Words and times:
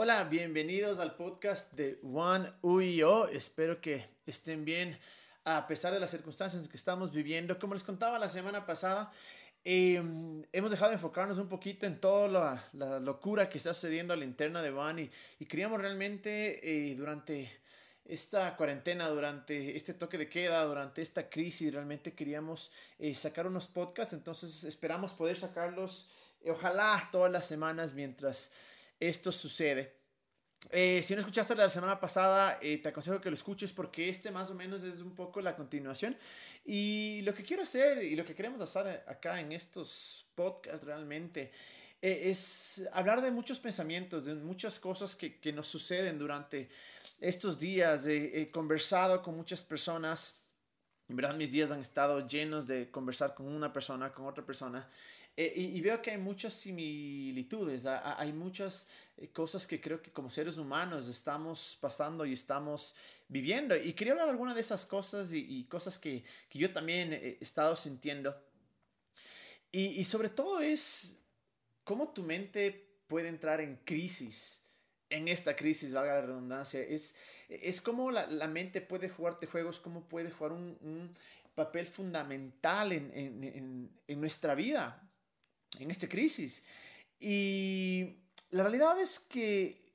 Hola, 0.00 0.22
bienvenidos 0.22 1.00
al 1.00 1.16
podcast 1.16 1.72
de 1.72 1.98
One 2.04 2.52
UIO. 2.62 3.26
Espero 3.26 3.80
que 3.80 4.06
estén 4.26 4.64
bien 4.64 4.96
a 5.42 5.66
pesar 5.66 5.92
de 5.92 5.98
las 5.98 6.12
circunstancias 6.12 6.68
que 6.68 6.76
estamos 6.76 7.10
viviendo. 7.10 7.58
Como 7.58 7.74
les 7.74 7.82
contaba 7.82 8.16
la 8.16 8.28
semana 8.28 8.64
pasada, 8.64 9.10
em, 9.64 10.44
hemos 10.52 10.70
dejado 10.70 10.90
de 10.90 10.98
enfocarnos 10.98 11.38
un 11.38 11.48
poquito 11.48 11.84
en 11.84 12.00
toda 12.00 12.28
la, 12.72 13.00
locura 13.00 13.48
que 13.48 13.58
está 13.58 13.74
sucediendo 13.74 14.14
a 14.14 14.16
la 14.16 14.24
interna 14.24 14.62
de 14.62 14.70
One 14.70 15.10
y, 15.40 15.46
queríamos 15.46 15.80
realmente 15.80 16.60
eh, 16.62 16.94
durante 16.94 17.50
esta 18.04 18.56
cuarentena, 18.56 19.08
durante 19.08 19.76
este 19.76 19.94
toque 19.94 20.16
de 20.16 20.28
queda, 20.28 20.62
durante 20.62 21.02
esta 21.02 21.28
crisis, 21.28 21.74
realmente 21.74 22.14
queríamos 22.14 22.70
eh, 23.00 23.16
sacar 23.16 23.48
unos 23.48 23.66
podcasts, 23.66 24.14
entonces 24.14 24.62
esperamos 24.62 25.12
poder 25.12 25.36
sacarlos, 25.36 26.08
eh, 26.40 26.52
ojalá 26.52 27.08
todas 27.10 27.32
las 27.32 27.46
semanas 27.46 27.94
mientras 27.94 28.52
esto 29.00 29.32
sucede. 29.32 29.98
Eh, 30.70 31.02
si 31.02 31.14
no 31.14 31.20
escuchaste 31.20 31.54
la 31.54 31.68
semana 31.68 31.98
pasada, 31.98 32.58
eh, 32.60 32.78
te 32.78 32.88
aconsejo 32.88 33.20
que 33.20 33.30
lo 33.30 33.34
escuches 33.34 33.72
porque 33.72 34.08
este 34.08 34.30
más 34.30 34.50
o 34.50 34.54
menos 34.54 34.84
es 34.84 35.00
un 35.00 35.14
poco 35.14 35.40
la 35.40 35.56
continuación. 35.56 36.16
Y 36.64 37.22
lo 37.22 37.34
que 37.34 37.42
quiero 37.42 37.62
hacer 37.62 38.02
y 38.02 38.16
lo 38.16 38.24
que 38.24 38.34
queremos 38.34 38.60
hacer 38.60 39.04
acá 39.06 39.40
en 39.40 39.52
estos 39.52 40.26
podcasts 40.34 40.84
realmente 40.84 41.52
eh, 42.02 42.22
es 42.24 42.88
hablar 42.92 43.22
de 43.22 43.30
muchos 43.30 43.58
pensamientos, 43.58 44.26
de 44.26 44.34
muchas 44.34 44.78
cosas 44.78 45.16
que, 45.16 45.38
que 45.38 45.52
nos 45.52 45.68
suceden 45.68 46.18
durante 46.18 46.68
estos 47.20 47.58
días. 47.58 48.06
he 48.06 48.50
conversado 48.50 49.22
con 49.22 49.36
muchas 49.36 49.62
personas. 49.62 50.37
En 51.08 51.16
verdad 51.16 51.34
mis 51.34 51.50
días 51.50 51.70
han 51.70 51.80
estado 51.80 52.26
llenos 52.26 52.66
de 52.66 52.90
conversar 52.90 53.34
con 53.34 53.46
una 53.46 53.72
persona, 53.72 54.12
con 54.12 54.26
otra 54.26 54.44
persona. 54.44 54.88
Eh, 55.40 55.54
y, 55.56 55.80
veo 55.80 56.02
que 56.02 56.10
hay 56.10 56.18
muchas 56.18 56.52
similitudes, 56.52 57.86
hay 57.86 58.32
muchas 58.32 58.88
eh, 59.16 59.28
cosas 59.28 59.68
que 59.68 59.80
creo 59.80 60.02
que 60.02 60.10
como 60.10 60.28
seres 60.28 60.58
humanos 60.58 61.08
estamos 61.08 61.78
pasando 61.80 62.26
y 62.26 62.32
estamos 62.32 62.96
viviendo. 63.28 63.76
Y 63.76 63.92
quería 63.92 64.14
hablar 64.14 64.28
alguna 64.28 64.52
de 64.52 64.60
esas 64.60 64.84
cosas 64.84 65.32
y, 65.32 65.64
cosas 65.70 65.96
que, 65.96 66.24
que, 66.48 66.58
yo 66.58 66.72
también 66.72 67.12
he 67.12 67.38
estado 67.40 67.76
sintiendo. 67.76 68.36
Y, 69.70 70.00
y, 70.00 70.04
sobre 70.04 70.28
todo 70.28 70.60
es 70.60 71.20
cómo 71.84 72.08
tu 72.08 72.24
mente 72.24 72.98
puede 73.06 73.28
entrar 73.28 73.60
en 73.60 73.76
crisis. 73.84 74.60
En 75.10 75.26
esta 75.28 75.56
crisis, 75.56 75.92
valga 75.92 76.16
la 76.16 76.20
redundancia, 76.20 76.80
es, 76.80 77.16
es 77.48 77.80
cómo 77.80 78.10
la, 78.10 78.26
la 78.26 78.46
mente 78.46 78.80
puede 78.82 79.08
jugarte 79.08 79.46
juegos, 79.46 79.80
cómo 79.80 80.06
puede 80.06 80.30
jugar 80.30 80.52
un, 80.52 80.76
un 80.82 81.14
papel 81.54 81.86
fundamental 81.86 82.92
en, 82.92 83.10
en, 83.14 83.90
en 84.06 84.20
nuestra 84.20 84.54
vida 84.54 85.08
en 85.78 85.90
esta 85.90 86.08
crisis. 86.08 86.64
Y 87.20 88.16
la 88.50 88.62
realidad 88.62 88.98
es 89.00 89.18
que 89.20 89.86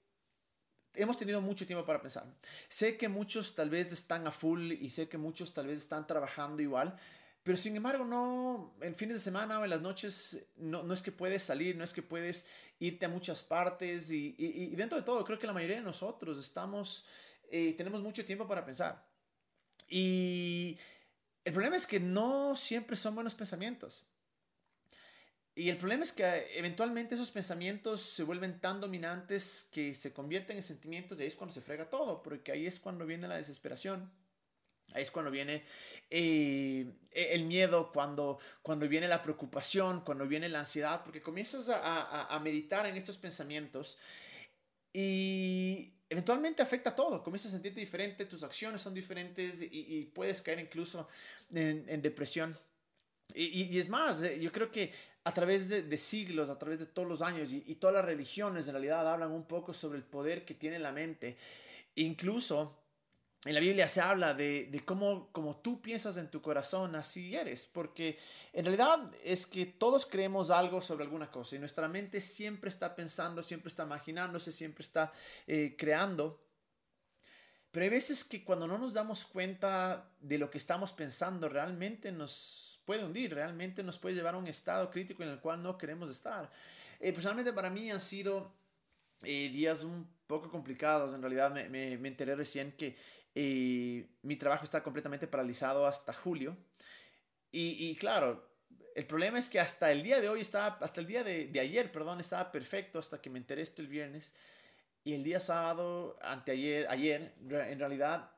hemos 0.93 1.17
tenido 1.17 1.41
mucho 1.41 1.65
tiempo 1.65 1.85
para 1.85 2.01
pensar. 2.01 2.25
Sé 2.67 2.97
que 2.97 3.07
muchos 3.07 3.55
tal 3.55 3.69
vez 3.69 3.91
están 3.91 4.27
a 4.27 4.31
full 4.31 4.71
y 4.71 4.89
sé 4.89 5.09
que 5.09 5.17
muchos 5.17 5.53
tal 5.53 5.67
vez 5.67 5.79
están 5.79 6.05
trabajando 6.05 6.61
igual, 6.61 6.97
pero 7.43 7.57
sin 7.57 7.75
embargo 7.75 8.05
no, 8.05 8.73
en 8.81 8.95
fines 8.95 9.17
de 9.17 9.21
semana 9.21 9.59
o 9.59 9.63
en 9.65 9.69
las 9.69 9.81
noches 9.81 10.47
no, 10.55 10.81
no 10.83 10.93
es 10.93 11.01
que 11.01 11.11
puedes 11.11 11.43
salir, 11.43 11.75
no 11.75 11.83
es 11.83 11.93
que 11.93 12.01
puedes 12.01 12.47
irte 12.79 13.05
a 13.05 13.09
muchas 13.09 13.43
partes 13.43 14.11
y, 14.11 14.33
y, 14.37 14.75
dentro 14.75 14.97
de 14.97 15.03
todo 15.03 15.23
creo 15.25 15.37
que 15.37 15.47
la 15.47 15.53
mayoría 15.53 15.75
de 15.75 15.83
nosotros 15.83 16.39
estamos, 16.39 17.05
eh, 17.49 17.73
tenemos 17.73 18.01
mucho 18.01 18.23
tiempo 18.23 18.47
para 18.47 18.65
pensar. 18.65 19.05
Y 19.89 20.79
el 21.43 21.51
problema 21.51 21.75
es 21.75 21.85
que 21.85 21.99
no 21.99 22.55
siempre 22.55 22.95
son 22.95 23.15
buenos 23.15 23.35
pensamientos. 23.35 24.05
Y 25.55 25.69
el 25.69 25.77
problema 25.77 26.03
es 26.03 26.13
que 26.13 26.23
eh, 26.23 26.57
eventualmente 26.57 27.15
esos 27.15 27.29
pensamientos 27.29 28.01
se 28.01 28.23
vuelven 28.23 28.59
tan 28.59 28.81
dominantes 28.81 29.67
que 29.71 29.93
se 29.93 30.13
convierten 30.13 30.57
en 30.57 30.63
sentimientos 30.63 31.19
y 31.19 31.23
ahí 31.23 31.27
es 31.27 31.35
cuando 31.35 31.53
se 31.53 31.61
frega 31.61 31.89
todo, 31.89 32.23
porque 32.23 32.51
ahí 32.51 32.65
es 32.65 32.79
cuando 32.79 33.05
viene 33.05 33.27
la 33.27 33.37
desesperación. 33.37 34.11
Ahí 34.93 35.03
es 35.03 35.11
cuando 35.11 35.31
viene 35.31 35.63
eh, 36.09 36.85
e-, 37.11 37.35
el 37.35 37.45
miedo, 37.45 37.91
cuando, 37.91 38.39
cuando 38.61 38.87
viene 38.87 39.07
la 39.07 39.21
preocupación, 39.21 40.01
cuando 40.01 40.27
viene 40.27 40.49
la 40.49 40.59
ansiedad, 40.59 41.03
porque 41.03 41.21
comienzas 41.21 41.69
a, 41.69 42.27
a, 42.33 42.39
meditar 42.39 42.85
en 42.85 42.95
estos 42.95 43.17
pensamientos 43.17 43.97
y 44.91 45.93
eventualmente 46.09 46.61
afecta 46.61 46.95
todo. 46.95 47.23
Comienzas 47.23 47.51
a 47.51 47.55
sentirte 47.55 47.79
diferente, 47.79 48.25
tus 48.25 48.43
acciones 48.43 48.81
son 48.81 48.93
diferentes 48.93 49.61
y, 49.61 50.11
puedes 50.13 50.41
caer 50.41 50.59
incluso 50.59 51.07
en, 51.53 51.85
en 51.87 52.01
depresión. 52.01 52.55
Y, 53.33 53.63
y, 53.63 53.79
es 53.79 53.89
más, 53.89 54.21
eh, 54.21 54.39
yo 54.39 54.51
creo 54.51 54.69
que 54.71 54.91
a 55.23 55.33
través 55.33 55.69
de, 55.69 55.97
siglos, 55.97 56.49
a 56.49 56.59
través 56.59 56.79
de 56.79 56.85
todos 56.87 57.07
los 57.07 57.21
años 57.21 57.53
y, 57.53 57.75
todas 57.75 57.95
las 57.95 58.05
religiones 58.05 58.67
en 58.67 58.73
realidad 58.73 59.09
hablan 59.09 59.31
un 59.31 59.45
poco 59.45 59.73
sobre 59.73 59.97
el 59.97 60.03
poder 60.03 60.43
que 60.43 60.53
tiene 60.53 60.79
la 60.79 60.91
mente. 60.91 61.37
Incluso 61.95 62.82
en 63.45 63.53
la 63.53 63.59
Biblia 63.59 63.87
se 63.89 63.99
habla 63.99 64.33
de, 64.33 64.67
de 64.71 64.85
cómo 64.85 65.59
tú 65.61 65.81
piensas 65.81 66.15
en 66.15 66.29
tu 66.31 66.41
corazón, 66.41 66.95
así 66.95 67.35
eres, 67.35 67.67
porque 67.67 68.17
en 68.53 68.63
realidad 68.63 69.11
es 69.23 69.45
que 69.45 69.65
todos 69.65 70.05
creemos 70.05 70.49
algo 70.49 70.81
sobre 70.81 71.03
alguna 71.03 71.29
cosa 71.29 71.55
y 71.55 71.59
nuestra 71.59 71.89
mente 71.89 72.21
siempre 72.21 72.69
está 72.69 72.95
pensando, 72.95 73.43
siempre 73.43 73.67
está 73.67 73.83
imaginándose, 73.83 74.53
siempre 74.53 74.83
está 74.83 75.11
eh, 75.45 75.75
creando. 75.77 76.41
Pero 77.71 77.83
hay 77.83 77.89
veces 77.89 78.23
que 78.23 78.45
cuando 78.45 78.65
no 78.67 78.77
nos 78.77 78.93
damos 78.93 79.25
cuenta 79.25 80.09
de 80.21 80.37
lo 80.37 80.49
que 80.49 80.59
estamos 80.59 80.93
pensando, 80.93 81.49
realmente 81.49 82.11
nos 82.11 82.79
puede 82.85 83.03
hundir, 83.03 83.33
realmente 83.33 83.83
nos 83.83 83.97
puede 83.97 84.15
llevar 84.15 84.35
a 84.35 84.37
un 84.37 84.47
estado 84.47 84.89
crítico 84.89 85.23
en 85.23 85.29
el 85.29 85.39
cual 85.39 85.61
no 85.61 85.77
queremos 85.77 86.09
estar. 86.09 86.49
Eh, 86.99 87.11
personalmente 87.11 87.51
para 87.51 87.69
mí 87.69 87.91
han 87.91 87.99
sido 87.99 88.53
eh, 89.23 89.49
días 89.49 89.83
un 89.83 90.07
poco 90.27 90.49
complicados, 90.49 91.13
en 91.13 91.21
realidad 91.21 91.51
me, 91.51 91.67
me, 91.67 91.97
me 91.97 92.07
enteré 92.07 92.35
recién 92.35 92.71
que 92.73 92.95
eh, 93.35 94.07
mi 94.21 94.35
trabajo 94.35 94.63
está 94.63 94.83
completamente 94.83 95.27
paralizado 95.27 95.85
hasta 95.85 96.13
julio 96.13 96.57
y, 97.51 97.89
y, 97.89 97.95
claro, 97.95 98.49
el 98.95 99.05
problema 99.05 99.39
es 99.39 99.49
que 99.49 99.59
hasta 99.59 99.91
el 99.91 100.03
día 100.03 100.21
de 100.21 100.29
hoy 100.29 100.41
estaba, 100.41 100.77
hasta 100.81 101.01
el 101.01 101.07
día 101.07 101.23
de, 101.23 101.47
de 101.47 101.59
ayer, 101.59 101.91
perdón, 101.91 102.19
estaba 102.19 102.51
perfecto 102.51 102.99
hasta 102.99 103.21
que 103.21 103.29
me 103.29 103.39
enteré 103.39 103.61
esto 103.61 103.81
el 103.81 103.87
viernes 103.87 104.35
y 105.03 105.13
el 105.13 105.23
día 105.23 105.39
sábado, 105.39 106.17
anteayer, 106.21 106.87
ayer, 106.87 107.33
en 107.41 107.79
realidad 107.79 108.31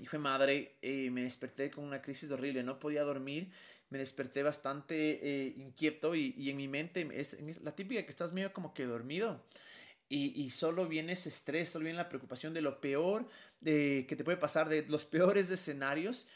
hijo 0.00 0.16
de 0.16 0.22
madre, 0.22 0.76
eh, 0.82 1.10
me 1.10 1.22
desperté 1.22 1.70
con 1.70 1.84
una 1.84 2.00
crisis 2.00 2.30
horrible, 2.30 2.62
no 2.62 2.78
podía 2.78 3.02
dormir, 3.02 3.50
me 3.90 3.98
desperté 3.98 4.42
bastante 4.42 4.94
eh, 5.22 5.54
inquieto 5.56 6.14
y, 6.14 6.34
y, 6.36 6.50
en 6.50 6.56
mi 6.56 6.68
mente 6.68 7.08
es, 7.12 7.36
la 7.62 7.74
típica 7.74 8.02
que 8.04 8.10
estás 8.10 8.32
medio 8.32 8.52
como 8.52 8.72
que 8.72 8.84
dormido. 8.84 9.44
Y, 10.10 10.42
y, 10.42 10.50
solo 10.50 10.86
viene 10.86 11.12
ese 11.12 11.30
estrés, 11.30 11.70
solo 11.70 11.84
viene 11.84 11.96
la 11.96 12.08
preocupación 12.08 12.52
de 12.52 12.60
lo 12.60 12.80
peor 12.80 13.26
de, 13.60 14.04
que 14.06 14.16
te 14.16 14.24
puede 14.24 14.36
pasar, 14.36 14.68
de 14.68 14.84
los 14.88 15.06
peores 15.06 15.48
escenarios. 15.50 16.26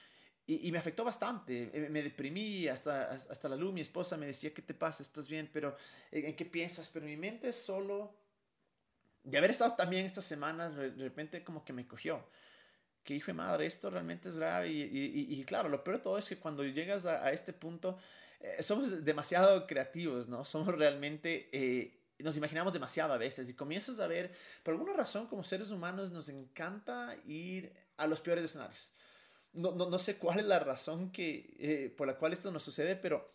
Y, 0.47 0.67
y, 0.67 0.73
me 0.73 0.79
afectó 0.79 1.05
bastante, 1.05 1.71
eh, 1.75 1.89
me 1.91 2.03
deprimí, 2.03 2.69
hasta, 2.69 3.13
hasta 3.13 3.49
la 3.49 3.57
luz, 3.57 3.75
mi 3.75 3.81
esposa 3.83 4.17
me 4.17 4.27
decía, 4.27 4.55
¿qué 4.55 4.63
te 4.63 4.75
pasa? 4.75 5.03
¿Estás 5.03 5.29
bien? 5.29 5.51
Pero, 5.53 5.77
¿en 6.13 6.37
qué 6.37 6.45
piensas? 6.47 6.89
Pero 6.91 7.05
mi 7.05 7.17
mente 7.17 7.53
solo, 7.53 8.15
de 9.25 9.39
haber 9.39 9.51
estado 9.51 9.75
también 9.75 10.07
estas 10.07 10.25
semanas, 10.25 10.75
de 10.77 10.91
repente 10.91 11.43
como 11.43 11.65
que 11.65 11.73
me 11.73 11.87
cogió 11.87 12.25
que 13.05 13.15
hijo 13.15 13.27
de 13.27 13.35
madre, 13.35 13.67
esto 13.67 13.91
realmente 13.91 14.31
es 14.31 14.39
grave. 14.39 14.71
Y, 14.71 15.27
y, 15.29 15.45
claro, 15.45 15.69
lo 15.69 15.85
peor 15.85 15.99
de 15.99 16.03
todo 16.03 16.19
es 16.19 16.29
que 16.29 16.39
cuando 16.39 16.65
llegas 16.65 17.07
a, 17.07 17.25
a 17.25 17.33
este 17.33 17.53
punto, 17.53 17.99
eh, 18.41 18.63
somos 18.63 19.05
demasiado 19.05 19.67
creativos, 19.67 20.27
¿no? 20.27 20.45
Somos 20.45 20.75
realmente, 20.75 21.49
eh, 21.53 22.01
nos 22.25 22.39
imaginamos 22.39 22.73
demasiado 22.73 23.13
a 23.13 23.19
veces 23.19 23.51
y 23.51 23.55
comienzas 23.55 24.01
a 24.01 24.07
ver, 24.07 24.35
por 24.63 24.73
alguna 24.73 24.95
razón, 24.95 25.27
como 25.27 25.45
seres 25.45 25.71
humanos, 25.71 26.11
nos 26.11 26.31
encanta 26.31 27.15
ir 27.27 27.71
a 27.99 28.07
los 28.07 28.23
peores 28.23 28.47
escenarios. 28.47 28.93
No, 29.53 29.73
no, 29.73 29.91
no 29.91 29.99
sé 29.99 30.17
cuál 30.17 30.41
es 30.41 30.47
la 30.47 30.59
razón 30.59 31.13
que, 31.13 31.55
eh, 31.59 31.95
por 31.95 32.07
la 32.07 32.17
cual 32.17 32.33
esto 32.33 32.51
nos 32.51 32.63
sucede, 32.63 32.97
pero 32.97 33.31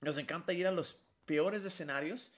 nos 0.00 0.16
encanta 0.16 0.54
ir 0.54 0.66
a 0.66 0.72
los 0.72 0.96
peores 1.26 1.66
escenarios 1.66 2.32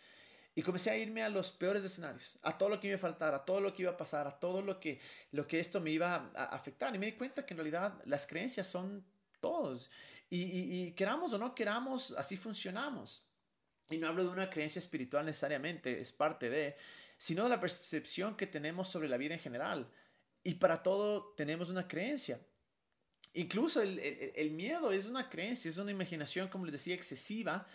y 0.57 0.63
comencé 0.63 0.91
a 0.91 0.99
irme 0.99 1.23
a 1.23 1.29
los 1.29 1.53
peores 1.53 1.85
escenarios, 1.85 2.37
a 2.43 2.59
todo 2.59 2.69
lo 2.69 2.81
que 2.81 2.89
me 2.89 2.99
iba 2.99 3.09
a 3.09 3.45
todo 3.45 3.61
lo 3.61 3.73
que 3.73 3.83
iba 3.83 3.93
a 3.93 3.97
pasar, 3.97 4.27
a 4.27 4.41
todo 4.41 4.63
lo 4.63 4.81
que, 4.81 4.99
lo 5.31 5.47
que 5.47 5.61
esto 5.61 5.81
me 5.81 5.93
iba 5.93 6.33
a 6.35 6.47
afectar. 6.47 6.93
Y 6.97 6.99
me 6.99 7.07
di 7.07 7.13
cuenta 7.13 7.47
que 7.47 7.55
en 7.55 7.59
realidad 7.59 7.95
las 8.07 8.27
creencias 8.27 8.67
son 8.67 9.05
todos. 9.41 9.89
Y, 10.29 10.43
y, 10.43 10.93
queramos 10.93 11.33
o 11.33 11.39
no 11.39 11.55
queramos, 11.55 12.13
así 12.19 12.37
funcionamos. 12.37 13.23
Y 13.89 13.99
no 13.99 14.09
hablo 14.09 14.25
de 14.25 14.31
una 14.31 14.51
creencia 14.51 14.81
espiritual 14.81 15.27
necesariamente, 15.27 16.01
es 16.01 16.13
parte 16.13 16.51
de, 16.51 16.77
sino 17.17 17.45
de 17.45 17.51
la 17.51 17.61
percepción 17.61 18.37
que 18.37 18.47
tenemos 18.47 18.89
sobre 18.89 19.09
la 19.09 19.17
vida 19.17 19.35
en 19.35 19.41
general. 19.41 19.89
Y 20.43 20.55
para 20.55 20.83
todo 20.83 21.35
tenemos 21.37 21.71
una 21.71 21.87
creencia. 21.87 22.41
Incluso 23.35 23.83
el, 23.83 23.99
el, 23.99 24.51
miedo 24.51 24.93
es 24.93 25.07
una 25.07 25.29
creencia, 25.29 25.69
es 25.69 25.77
una 25.77 25.91
imaginación, 25.91 26.49
como 26.49 26.65
les 26.65 26.73
decía, 26.73 26.95
excesiva 26.95 27.67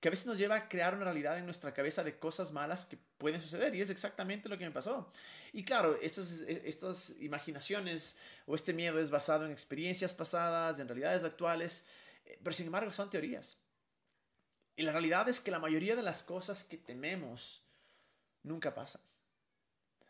que 0.00 0.08
a 0.08 0.10
veces 0.10 0.26
nos 0.26 0.38
lleva 0.38 0.56
a 0.56 0.68
crear 0.68 0.94
una 0.94 1.04
realidad 1.04 1.38
en 1.38 1.44
nuestra 1.44 1.74
cabeza 1.74 2.02
de 2.02 2.18
cosas 2.18 2.52
malas 2.52 2.86
que 2.86 2.96
pueden 3.18 3.40
suceder 3.40 3.74
y 3.74 3.82
es 3.82 3.90
exactamente 3.90 4.48
lo 4.48 4.56
que 4.56 4.64
me 4.64 4.70
pasó. 4.70 5.12
Y 5.52 5.62
claro, 5.62 5.94
estas, 6.00 6.40
estas 6.40 7.16
imaginaciones 7.20 8.16
o 8.46 8.54
este 8.54 8.72
miedo 8.72 8.98
es 8.98 9.10
basado 9.10 9.44
en 9.44 9.52
experiencias 9.52 10.14
pasadas, 10.14 10.80
en 10.80 10.88
realidades 10.88 11.22
actuales, 11.22 11.84
eh, 12.24 12.38
pero 12.42 12.54
sin 12.54 12.66
embargo 12.66 12.90
son 12.92 13.10
teorías. 13.10 13.58
Y 14.80 14.82
la 14.82 14.92
realidad 14.92 15.28
es 15.28 15.42
que 15.42 15.50
la 15.50 15.58
mayoría 15.58 15.94
de 15.94 16.02
las 16.02 16.22
cosas 16.22 16.64
que 16.64 16.78
tememos 16.78 17.62
nunca 18.42 18.74
pasan. 18.74 19.02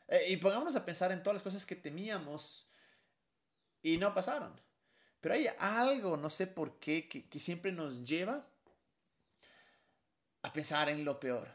Eh, 0.07 0.27
y 0.29 0.37
pongámonos 0.37 0.77
a 0.77 0.85
pensar 0.85 1.11
en 1.11 1.25
todas 1.25 1.35
las 1.35 1.43
cosas 1.43 1.67
que 1.67 1.75
temíamos 1.75 2.69
y 3.83 3.99
no 3.99 4.15
pasaron. 4.15 4.53
Pero 5.21 5.35
hay 5.35 5.49
algo, 5.59 6.17
no 6.17 6.31
sé 6.31 6.47
por 6.47 6.79
qué, 6.79 7.09
que, 7.09 7.41
siempre 7.41 7.73
nos 7.73 8.05
lleva 8.09 8.47
a 10.43 10.53
pensar 10.53 10.89
en 10.89 11.05
lo 11.05 11.19
peor. 11.19 11.49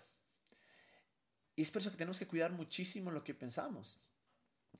Y 1.55 1.61
es 1.61 1.71
por 1.71 1.81
eso 1.81 1.91
que 1.91 1.97
tenemos 1.97 2.19
que 2.19 2.27
cuidar 2.27 2.51
muchísimo 2.51 3.11
lo 3.11 3.23
que 3.23 3.33
pensamos, 3.33 3.97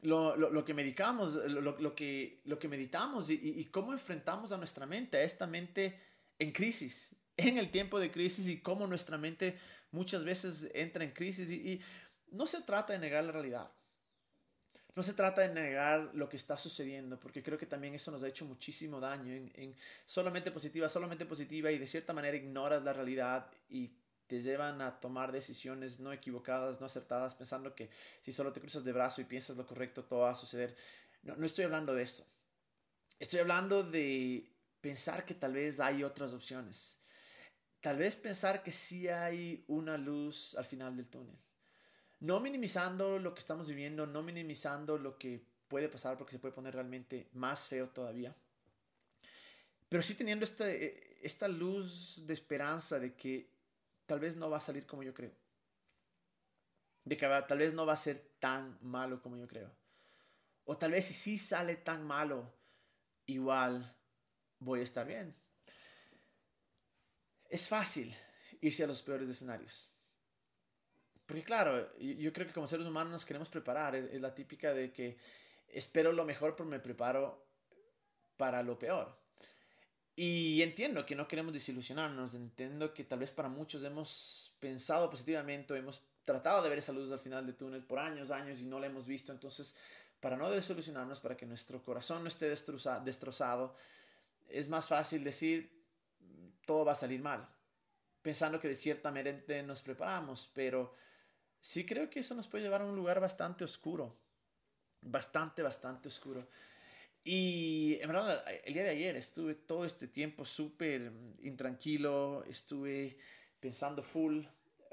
lo, 0.01 0.35
lo, 0.35 0.49
lo 0.49 0.65
que 0.65 0.73
medicamos, 0.73 1.35
lo, 1.35 1.61
lo, 1.61 1.95
que, 1.95 2.41
lo 2.43 2.59
que 2.59 2.67
meditamos 2.67 3.29
y, 3.29 3.35
y, 3.35 3.63
cómo 3.67 3.93
enfrentamos 3.93 4.51
a 4.51 4.57
nuestra 4.57 4.85
mente, 4.85 5.15
a 5.15 5.23
esta 5.23 5.47
mente 5.47 5.97
en 6.38 6.51
crisis, 6.51 7.15
en 7.37 7.57
el 7.57 7.69
tiempo 7.71 7.99
de 7.99 8.11
crisis 8.11 8.47
y 8.47 8.61
cómo 8.61 8.87
nuestra 8.87 9.17
mente 9.17 9.57
muchas 9.91 10.23
veces 10.23 10.69
entra 10.73 11.03
en 11.03 11.11
crisis. 11.11 11.49
Y, 11.49 11.55
y 11.55 11.81
no 12.31 12.47
se 12.47 12.61
trata 12.61 12.93
de 12.93 12.99
negar 12.99 13.23
la 13.23 13.31
realidad. 13.31 13.71
No 14.95 15.03
se 15.03 15.13
trata 15.13 15.41
de 15.41 15.49
negar 15.49 16.11
lo 16.13 16.29
que 16.29 16.37
está 16.37 16.57
sucediendo, 16.57 17.19
porque 17.19 17.43
creo 17.43 17.57
que 17.57 17.65
también 17.65 17.93
eso 17.95 18.11
nos 18.11 18.23
ha 18.23 18.29
hecho 18.29 18.45
muchísimo 18.45 19.01
daño 19.01 19.33
en, 19.33 19.51
en 19.55 19.75
solamente 20.05 20.51
positiva, 20.51 20.87
solamente 20.87 21.25
positiva 21.25 21.69
y 21.69 21.77
de 21.77 21.87
cierta 21.87 22.13
manera 22.13 22.37
ignoras 22.37 22.81
la 22.81 22.93
realidad 22.93 23.51
y 23.67 23.91
te 24.27 24.39
llevan 24.39 24.81
a 24.81 24.99
tomar 24.99 25.33
decisiones 25.33 25.99
no 25.99 26.13
equivocadas, 26.13 26.79
no 26.79 26.85
acertadas, 26.85 27.35
pensando 27.35 27.75
que 27.75 27.89
si 28.21 28.31
solo 28.31 28.53
te 28.53 28.61
cruzas 28.61 28.85
de 28.85 28.93
brazo 28.93 29.19
y 29.19 29.25
piensas 29.25 29.57
lo 29.57 29.67
correcto, 29.67 30.05
todo 30.05 30.21
va 30.21 30.31
a 30.31 30.35
suceder. 30.35 30.75
No, 31.23 31.35
no 31.35 31.45
estoy 31.45 31.65
hablando 31.65 31.93
de 31.93 32.03
eso. 32.03 32.25
Estoy 33.19 33.41
hablando 33.41 33.83
de 33.83 34.49
pensar 34.79 35.25
que 35.25 35.33
tal 35.33 35.53
vez 35.53 35.81
hay 35.81 36.03
otras 36.03 36.33
opciones. 36.33 36.99
Tal 37.85 37.97
vez 37.97 38.15
pensar 38.15 38.63
que 38.63 38.71
sí 38.71 39.07
hay 39.09 39.63
una 39.67 39.95
luz 39.95 40.55
al 40.55 40.65
final 40.65 40.97
del 40.97 41.05
túnel. 41.05 41.37
No 42.21 42.39
minimizando 42.39 43.19
lo 43.19 43.35
que 43.35 43.41
estamos 43.41 43.67
viviendo, 43.67 44.07
no 44.07 44.23
minimizando 44.23 44.97
lo 44.97 45.19
que 45.19 45.45
puede 45.67 45.87
pasar 45.87 46.17
porque 46.17 46.31
se 46.31 46.39
puede 46.39 46.55
poner 46.55 46.73
realmente 46.73 47.29
más 47.33 47.67
feo 47.67 47.89
todavía. 47.89 48.35
Pero 49.87 50.01
sí 50.01 50.15
teniendo 50.15 50.45
esta, 50.45 50.67
eh, 50.67 51.19
esta 51.21 51.47
luz 51.47 52.25
de 52.25 52.33
esperanza 52.33 52.97
de 52.97 53.13
que 53.13 53.51
tal 54.07 54.19
vez 54.19 54.35
no 54.35 54.49
va 54.49 54.57
a 54.57 54.61
salir 54.61 54.88
como 54.88 55.03
yo 55.03 55.13
creo. 55.13 55.33
De 57.03 57.15
que 57.15 57.27
tal 57.47 57.59
vez 57.59 57.75
no 57.75 57.85
va 57.85 57.93
a 57.93 57.97
ser 57.97 58.31
tan 58.39 58.79
malo 58.81 59.21
como 59.21 59.38
yo 59.38 59.45
creo. 59.45 59.69
O 60.63 60.75
tal 60.75 60.89
vez 60.89 61.05
si 61.05 61.13
sí 61.13 61.38
sale 61.38 61.75
tan 61.75 62.03
malo, 62.03 62.51
igual 63.27 63.95
voy 64.57 64.79
a 64.79 64.83
estar 64.83 65.05
bien. 65.05 65.35
Es 67.55 67.69
fácil 67.69 68.13
irse 68.59 68.83
a 68.83 68.87
los 68.87 69.01
peores 69.01 69.29
escenarios. 69.29 69.89
Porque 71.25 71.41
claro, 71.41 71.97
yo 71.97 72.33
creo 72.33 72.45
que 72.45 72.51
como 72.51 72.67
seres 72.67 72.85
humanos 72.85 73.13
nos 73.13 73.25
queremos 73.25 73.47
preparar. 73.47 73.95
Es 73.95 74.19
la 74.19 74.35
típica 74.35 74.73
de 74.73 74.91
que 74.91 75.15
espero 75.69 76.11
lo 76.11 76.25
mejor, 76.25 76.57
pero 76.57 76.67
me 76.67 76.81
preparo 76.81 77.47
para 78.35 78.61
lo 78.61 78.77
peor. 78.77 79.17
Y 80.17 80.61
entiendo 80.63 81.05
que 81.05 81.15
no 81.15 81.29
queremos 81.29 81.53
desilusionarnos, 81.53 82.35
entiendo 82.35 82.93
que 82.93 83.05
tal 83.05 83.19
vez 83.19 83.31
para 83.31 83.47
muchos 83.47 83.85
hemos 83.85 84.51
pensado 84.59 85.09
positivamente, 85.09 85.77
hemos 85.77 86.01
tratado 86.25 86.61
de 86.61 86.67
ver 86.67 86.79
esa 86.79 86.91
luz 86.91 87.09
al 87.13 87.21
final 87.21 87.45
del 87.45 87.55
túnel 87.55 87.83
por 87.83 87.99
años, 87.99 88.31
años 88.31 88.59
y 88.59 88.65
no 88.65 88.81
la 88.81 88.87
hemos 88.87 89.07
visto. 89.07 89.31
Entonces, 89.31 89.77
para 90.19 90.35
no 90.35 90.51
desilusionarnos, 90.51 91.21
para 91.21 91.37
que 91.37 91.45
nuestro 91.45 91.81
corazón 91.81 92.21
no 92.21 92.27
esté 92.27 92.49
destrozado, 92.49 93.75
es 94.49 94.67
más 94.67 94.89
fácil 94.89 95.23
decir 95.23 95.75
todo 96.65 96.85
va 96.85 96.94
a 96.94 96.95
salir 96.95 97.21
mal, 97.21 97.47
pensando 98.21 98.59
que 98.59 98.67
de 98.67 98.75
cierta 98.75 99.12
manera 99.12 99.63
nos 99.63 99.81
preparamos, 99.81 100.50
pero 100.53 100.94
sí 101.62 101.85
creo 101.85 102.09
que 102.09 102.19
eso 102.19 102.35
nos 102.35 102.47
puede 102.47 102.63
llevar 102.63 102.81
a 102.81 102.85
un 102.85 102.95
lugar 102.95 103.19
bastante 103.19 103.63
oscuro, 103.63 104.15
bastante, 105.01 105.62
bastante 105.62 106.07
oscuro. 106.07 106.47
Y 107.23 107.97
en 108.01 108.07
verdad, 108.07 108.45
el 108.65 108.73
día 108.73 108.83
de 108.83 108.89
ayer 108.89 109.15
estuve 109.15 109.56
todo 109.56 109.83
este 109.83 110.07
tiempo 110.07 110.45
súper 110.45 111.12
intranquilo, 111.41 112.44
estuve 112.44 113.17
pensando 113.59 114.03
full, 114.03 114.44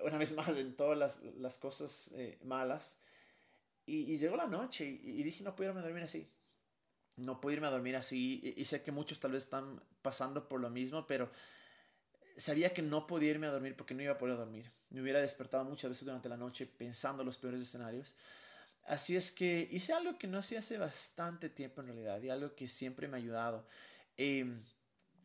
una 0.03 0.17
vez 0.17 0.33
más, 0.35 0.49
en 0.57 0.75
todas 0.75 0.99
las, 0.99 1.23
las 1.39 1.59
cosas 1.59 2.11
eh, 2.15 2.39
malas. 2.45 2.99
Y, 3.85 4.13
y, 4.13 4.17
llegó 4.17 4.37
la 4.37 4.47
noche 4.47 4.87
y, 4.87 5.23
dije, 5.23 5.45
no 5.45 5.55
puedo 5.55 5.71
irme 5.71 5.81
a 5.81 5.85
dormir 5.85 6.05
así. 6.05 6.27
No 7.17 7.39
puedo 7.39 7.55
irme 7.55 7.67
a 7.67 7.71
dormir 7.71 7.97
así. 7.97 8.55
Y, 8.57 8.65
sé 8.65 8.83
que 8.83 8.93
muchos 8.93 9.21
tal 9.21 9.33
vez 9.33 9.45
están 9.45 9.83
pasando 10.01 10.49
por 10.49 10.61
lo 10.61 10.71
mismo, 10.71 11.07
pero 11.07 11.31
sabía 12.37 12.73
que 12.73 12.83
no 12.83 13.07
podía 13.07 13.31
irme 13.31 13.47
a 13.47 13.51
dormir 13.51 13.77
porque 13.77 13.95
no 13.95 14.03
iba 14.03 14.13
a 14.13 14.19
poder 14.19 14.37
dormir. 14.37 14.71
Me 14.91 15.01
hubiera 15.01 15.21
despertado 15.21 15.65
muchas 15.65 15.91
veces 15.91 16.05
durante 16.05 16.29
la 16.29 16.37
noche 16.37 16.67
pensando 16.67 17.25
los 17.25 17.39
peores 17.39 17.61
escenarios. 17.61 18.17
Así 18.85 19.17
es 19.17 19.31
que 19.31 19.69
hice 19.71 19.93
algo 19.93 20.19
que 20.19 20.27
no 20.27 20.39
hacía 20.39 20.59
hace 20.59 20.77
bastante 20.77 21.49
tiempo 21.49 21.81
en 21.81 21.89
realidad 21.89 22.21
y 22.23 22.31
algo 22.31 22.55
que 22.55 22.69
siempre 22.69 23.09
me 23.09 23.17
ha 23.17 23.21
ayudado. 23.21 23.67
Eh, 24.17 24.45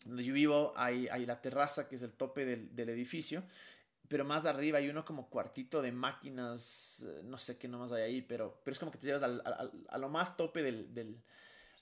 donde 0.06 0.24
yo 0.24 0.34
vivo 0.34 0.74
hay, 0.76 1.08
hay, 1.08 1.26
la 1.26 1.42
terraza 1.42 1.88
que 1.88 1.96
es 1.96 2.02
el 2.02 2.14
tope 2.14 2.46
del, 2.46 2.76
del, 2.76 2.90
edificio, 2.90 3.44
pero 4.08 4.24
más 4.24 4.46
arriba 4.46 4.78
hay 4.78 4.90
uno 4.90 5.04
como 5.04 5.30
cuartito 5.30 5.82
de 5.82 5.92
máquinas, 5.92 7.06
eh, 7.06 7.22
no 7.24 7.38
sé 7.38 7.58
qué 7.58 7.68
nomás 7.68 7.92
hay 7.92 8.04
ahí, 8.04 8.22
pero, 8.22 8.62
pero 8.64 8.74
es 8.74 8.80
como 8.80 8.92
que 8.92 9.00
te 9.00 9.08
llevas 9.08 9.24
al, 9.24 9.42
al, 9.44 9.72
a 9.90 9.98
lo 9.98 10.10
más 10.10 10.38
tope 10.38 10.64
del, 10.64 10.94
del, 10.94 11.22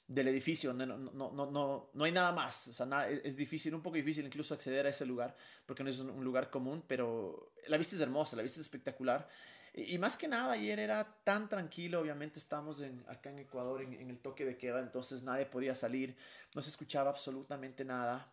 del 0.07 0.27
edificio, 0.27 0.71
no, 0.73 0.85
no, 0.85 0.97
no, 0.97 1.31
no, 1.51 1.89
no 1.93 2.03
hay 2.03 2.11
nada 2.11 2.31
más, 2.31 2.67
o 2.67 2.73
sea, 2.73 3.09
es, 3.09 3.35
difícil, 3.35 3.73
un 3.73 3.81
poco 3.81 3.95
difícil 3.95 4.25
incluso 4.25 4.53
acceder 4.53 4.85
a 4.85 4.89
ese 4.89 5.05
lugar, 5.05 5.35
porque 5.65 5.83
no 5.83 5.89
es 5.89 5.99
un, 5.99 6.23
lugar 6.23 6.51
común, 6.51 6.83
pero 6.87 7.53
la 7.67 7.77
vista 7.77 7.95
es 7.95 8.01
hermosa, 8.01 8.35
la 8.35 8.43
vista 8.43 8.59
es 8.59 8.65
espectacular. 8.65 9.27
Y, 9.73 9.97
más 9.97 10.15
que 10.15 10.27
nada, 10.27 10.53
ayer 10.53 10.79
era 10.79 11.17
tan 11.23 11.49
tranquilo, 11.49 11.99
obviamente 11.99 12.39
estamos 12.39 12.81
en, 12.81 13.03
acá 13.07 13.31
en 13.31 13.39
Ecuador 13.39 13.81
en, 13.81 13.93
en, 13.93 14.09
el 14.09 14.19
toque 14.19 14.45
de 14.45 14.57
queda, 14.57 14.79
entonces 14.79 15.23
nadie 15.23 15.47
podía 15.47 15.73
salir, 15.73 16.15
no 16.53 16.61
se 16.61 16.69
escuchaba 16.69 17.09
absolutamente 17.09 17.83
nada. 17.83 18.31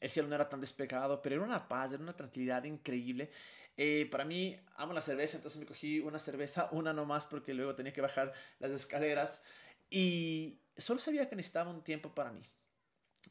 El 0.00 0.10
cielo 0.10 0.28
no 0.28 0.34
era 0.34 0.48
tan 0.48 0.60
despegado, 0.60 1.22
pero 1.22 1.36
era 1.36 1.44
una 1.44 1.66
paz, 1.66 1.92
era 1.92 2.02
una 2.02 2.16
tranquilidad 2.16 2.64
increíble. 2.64 3.30
Eh, 3.76 4.06
para 4.10 4.24
mí, 4.24 4.56
amo 4.76 4.92
la 4.92 5.00
cerveza, 5.00 5.36
entonces 5.36 5.58
me 5.58 5.66
cogí 5.66 5.98
una 6.00 6.18
cerveza, 6.18 6.68
una 6.72 6.92
nomás, 6.92 7.26
porque 7.26 7.54
luego 7.54 7.74
tenía 7.74 7.92
que 7.92 8.00
bajar 8.00 8.32
las 8.60 8.70
escaleras. 8.70 9.42
Y 9.90 10.60
solo 10.76 11.00
sabía 11.00 11.28
que 11.28 11.36
necesitaba 11.36 11.70
un 11.70 11.82
tiempo 11.82 12.14
para 12.14 12.32
mí. 12.32 12.42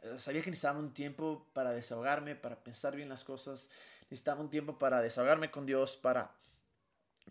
Eh, 0.01 0.17
sabía 0.17 0.41
que 0.41 0.49
necesitaba 0.49 0.79
un 0.79 0.93
tiempo 0.93 1.47
para 1.53 1.71
desahogarme, 1.71 2.35
para 2.35 2.63
pensar 2.63 2.95
bien 2.95 3.09
las 3.09 3.23
cosas. 3.23 3.69
Necesitaba 4.03 4.41
un 4.41 4.49
tiempo 4.49 4.77
para 4.77 5.01
desahogarme 5.01 5.51
con 5.51 5.65
Dios, 5.65 5.95
para 5.95 6.35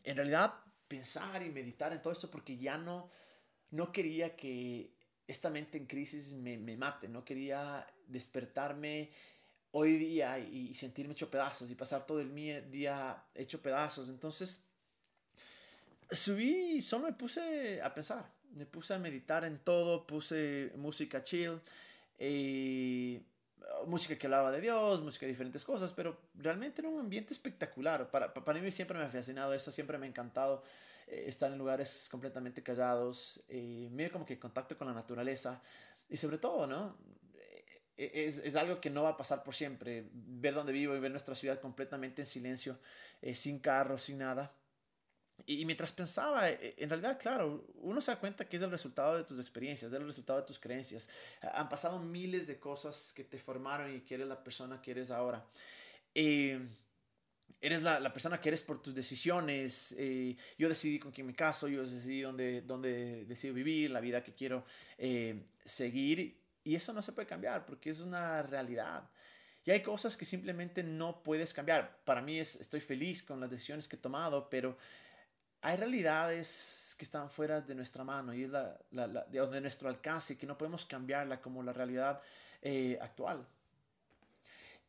en 0.04 0.16
realidad 0.16 0.54
pensar 0.88 1.42
y 1.42 1.50
meditar 1.50 1.92
en 1.92 2.02
todo 2.02 2.12
esto 2.12 2.30
porque 2.30 2.56
ya 2.56 2.76
no, 2.76 3.10
no 3.70 3.92
quería 3.92 4.36
que 4.36 4.94
esta 5.26 5.50
mente 5.50 5.78
en 5.78 5.86
crisis 5.86 6.34
me, 6.34 6.58
me 6.58 6.76
mate, 6.76 7.08
no 7.08 7.24
quería 7.24 7.86
despertarme 8.06 9.10
hoy 9.70 9.96
día 9.96 10.38
y 10.38 10.74
sentirme 10.74 11.12
hecho 11.12 11.30
pedazos 11.30 11.70
y 11.70 11.74
pasar 11.74 12.04
todo 12.04 12.20
el 12.20 12.70
día 12.70 13.24
hecho 13.34 13.62
pedazos. 13.62 14.08
Entonces, 14.08 14.64
subí 16.10 16.76
y 16.76 16.82
solo 16.82 17.06
me 17.06 17.12
puse 17.14 17.80
a 17.80 17.92
pensar, 17.94 18.30
me 18.54 18.66
puse 18.66 18.94
a 18.94 18.98
meditar 18.98 19.44
en 19.44 19.58
todo, 19.58 20.06
puse 20.06 20.72
música 20.76 21.22
chill, 21.22 21.60
eh, 22.18 23.20
música 23.86 24.16
que 24.16 24.26
hablaba 24.26 24.50
de 24.50 24.60
Dios, 24.60 25.00
música 25.02 25.26
de 25.26 25.32
diferentes 25.32 25.64
cosas, 25.64 25.92
pero 25.92 26.18
realmente 26.34 26.80
era 26.80 26.88
un 26.88 27.00
ambiente 27.00 27.32
espectacular. 27.32 28.10
Para, 28.10 28.32
para 28.32 28.60
mí 28.60 28.70
siempre 28.70 28.98
me 28.98 29.04
ha 29.04 29.08
fascinado 29.08 29.52
eso, 29.52 29.72
siempre 29.72 29.98
me 29.98 30.06
ha 30.06 30.08
encantado 30.08 30.62
eh, 31.06 31.24
estar 31.26 31.50
en 31.50 31.58
lugares 31.58 32.08
completamente 32.10 32.62
callados, 32.62 33.42
eh, 33.48 33.88
medio 33.92 34.12
como 34.12 34.26
que 34.26 34.38
contacto 34.38 34.76
con 34.76 34.86
la 34.86 34.94
naturaleza 34.94 35.60
y 36.08 36.16
sobre 36.16 36.38
todo, 36.38 36.66
¿no? 36.66 36.96
Eh, 37.96 38.26
es, 38.26 38.38
es, 38.38 38.56
algo 38.56 38.80
que 38.80 38.90
no 38.90 39.02
va 39.02 39.10
a 39.10 39.16
pasar 39.16 39.42
por 39.42 39.54
siempre. 39.54 40.04
Ver 40.12 40.54
dónde 40.54 40.72
vivo 40.72 40.94
y 40.96 41.00
ver 41.00 41.10
nuestra 41.10 41.34
ciudad 41.34 41.60
completamente 41.60 42.22
en 42.22 42.26
silencio, 42.26 42.78
eh, 43.20 43.34
sin 43.34 43.58
carros, 43.58 44.02
sin 44.02 44.18
nada. 44.18 44.52
Y, 45.46 45.64
mientras 45.64 45.92
pensaba, 45.92 46.48
eh, 46.48 46.74
en 46.78 46.88
realidad, 46.88 47.18
claro, 47.18 47.66
uno 47.76 48.00
se 48.00 48.12
da 48.12 48.20
cuenta 48.20 48.48
que 48.48 48.56
es 48.56 48.62
el 48.62 48.70
resultado 48.70 49.16
de 49.16 49.24
tus 49.24 49.40
experiencias, 49.40 49.92
es 49.92 49.98
el 49.98 50.06
resultado 50.06 50.40
de 50.40 50.46
tus 50.46 50.58
creencias. 50.58 51.08
Han 51.54 51.68
pasado 51.68 51.98
miles 51.98 52.46
de 52.46 52.58
cosas 52.58 53.12
que 53.14 53.24
te 53.24 53.38
formaron 53.38 53.94
y 53.94 54.00
que 54.00 54.14
eres 54.14 54.28
la 54.28 54.42
persona 54.42 54.80
que 54.80 54.92
eres 54.92 55.10
ahora. 55.10 55.44
Eh, 56.14 56.60
eres 57.62 57.82
la, 57.82 58.00
la, 58.00 58.12
persona 58.12 58.40
que 58.40 58.48
eres 58.48 58.62
por 58.62 58.82
tus 58.82 58.94
decisiones. 58.94 59.94
Eh, 59.96 60.36
yo 60.58 60.68
decidí 60.68 60.98
con 60.98 61.12
quién 61.12 61.28
me 61.28 61.34
caso, 61.34 61.68
yo 61.68 61.82
decidí 61.82 62.20
dónde, 62.20 62.60
dónde 62.62 63.24
decido 63.24 63.54
vivir, 63.54 63.90
la 63.90 64.00
vida 64.00 64.22
que 64.22 64.34
quiero 64.34 64.64
eh, 64.98 65.44
seguir. 65.64 66.36
Y 66.64 66.74
eso 66.74 66.92
no 66.92 67.00
se 67.00 67.12
puede 67.12 67.26
cambiar 67.26 67.64
porque 67.64 67.90
es 67.90 68.00
una 68.00 68.42
realidad. 68.42 69.08
Y 69.64 69.70
hay 69.70 69.80
cosas 69.80 70.16
que 70.16 70.24
simplemente 70.24 70.82
no 70.82 71.22
puedes 71.22 71.54
cambiar. 71.54 72.00
Para 72.04 72.20
mí 72.20 72.40
es, 72.40 72.56
estoy 72.56 72.80
feliz 72.80 73.22
con 73.22 73.38
las 73.38 73.48
decisiones 73.48 73.86
que 73.86 73.94
he 73.94 73.98
tomado, 73.98 74.50
pero 74.50 74.76
hay 75.62 75.76
realidades 75.76 76.94
que 76.98 77.04
están 77.04 77.30
fuera 77.30 77.60
de 77.60 77.74
nuestra 77.74 78.04
mano 78.04 78.34
y 78.34 78.44
es 78.44 78.50
la, 78.50 78.78
la, 78.90 79.06
la 79.06 79.24
de, 79.24 79.46
de, 79.46 79.60
nuestro 79.60 79.88
alcance 79.88 80.36
que 80.36 80.46
no 80.46 80.58
podemos 80.58 80.84
cambiarla 80.84 81.40
como 81.40 81.62
la 81.62 81.72
realidad 81.72 82.20
eh, 82.60 82.98
actual. 83.00 83.46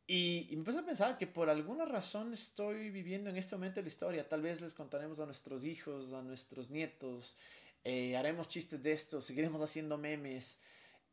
Y, 0.07 0.49
me 0.57 0.63
puse 0.63 0.79
a 0.79 0.85
pensar 0.85 1.17
que 1.17 1.27
por 1.27 1.49
alguna 1.49 1.85
razón 1.85 2.33
estoy 2.33 2.89
viviendo 2.89 3.29
en 3.29 3.37
este 3.37 3.55
momento 3.55 3.75
de 3.75 3.83
la 3.83 3.87
historia. 3.87 4.27
Tal 4.27 4.41
vez 4.41 4.61
les 4.61 4.73
contaremos 4.73 5.19
a 5.19 5.25
nuestros 5.25 5.63
hijos, 5.63 6.11
a 6.13 6.21
nuestros 6.21 6.69
nietos, 6.69 7.35
eh, 7.83 8.17
haremos 8.17 8.49
chistes 8.49 8.81
de 8.83 8.91
esto, 8.91 9.21
seguiremos 9.21 9.61
haciendo 9.61 9.97
memes. 9.97 10.59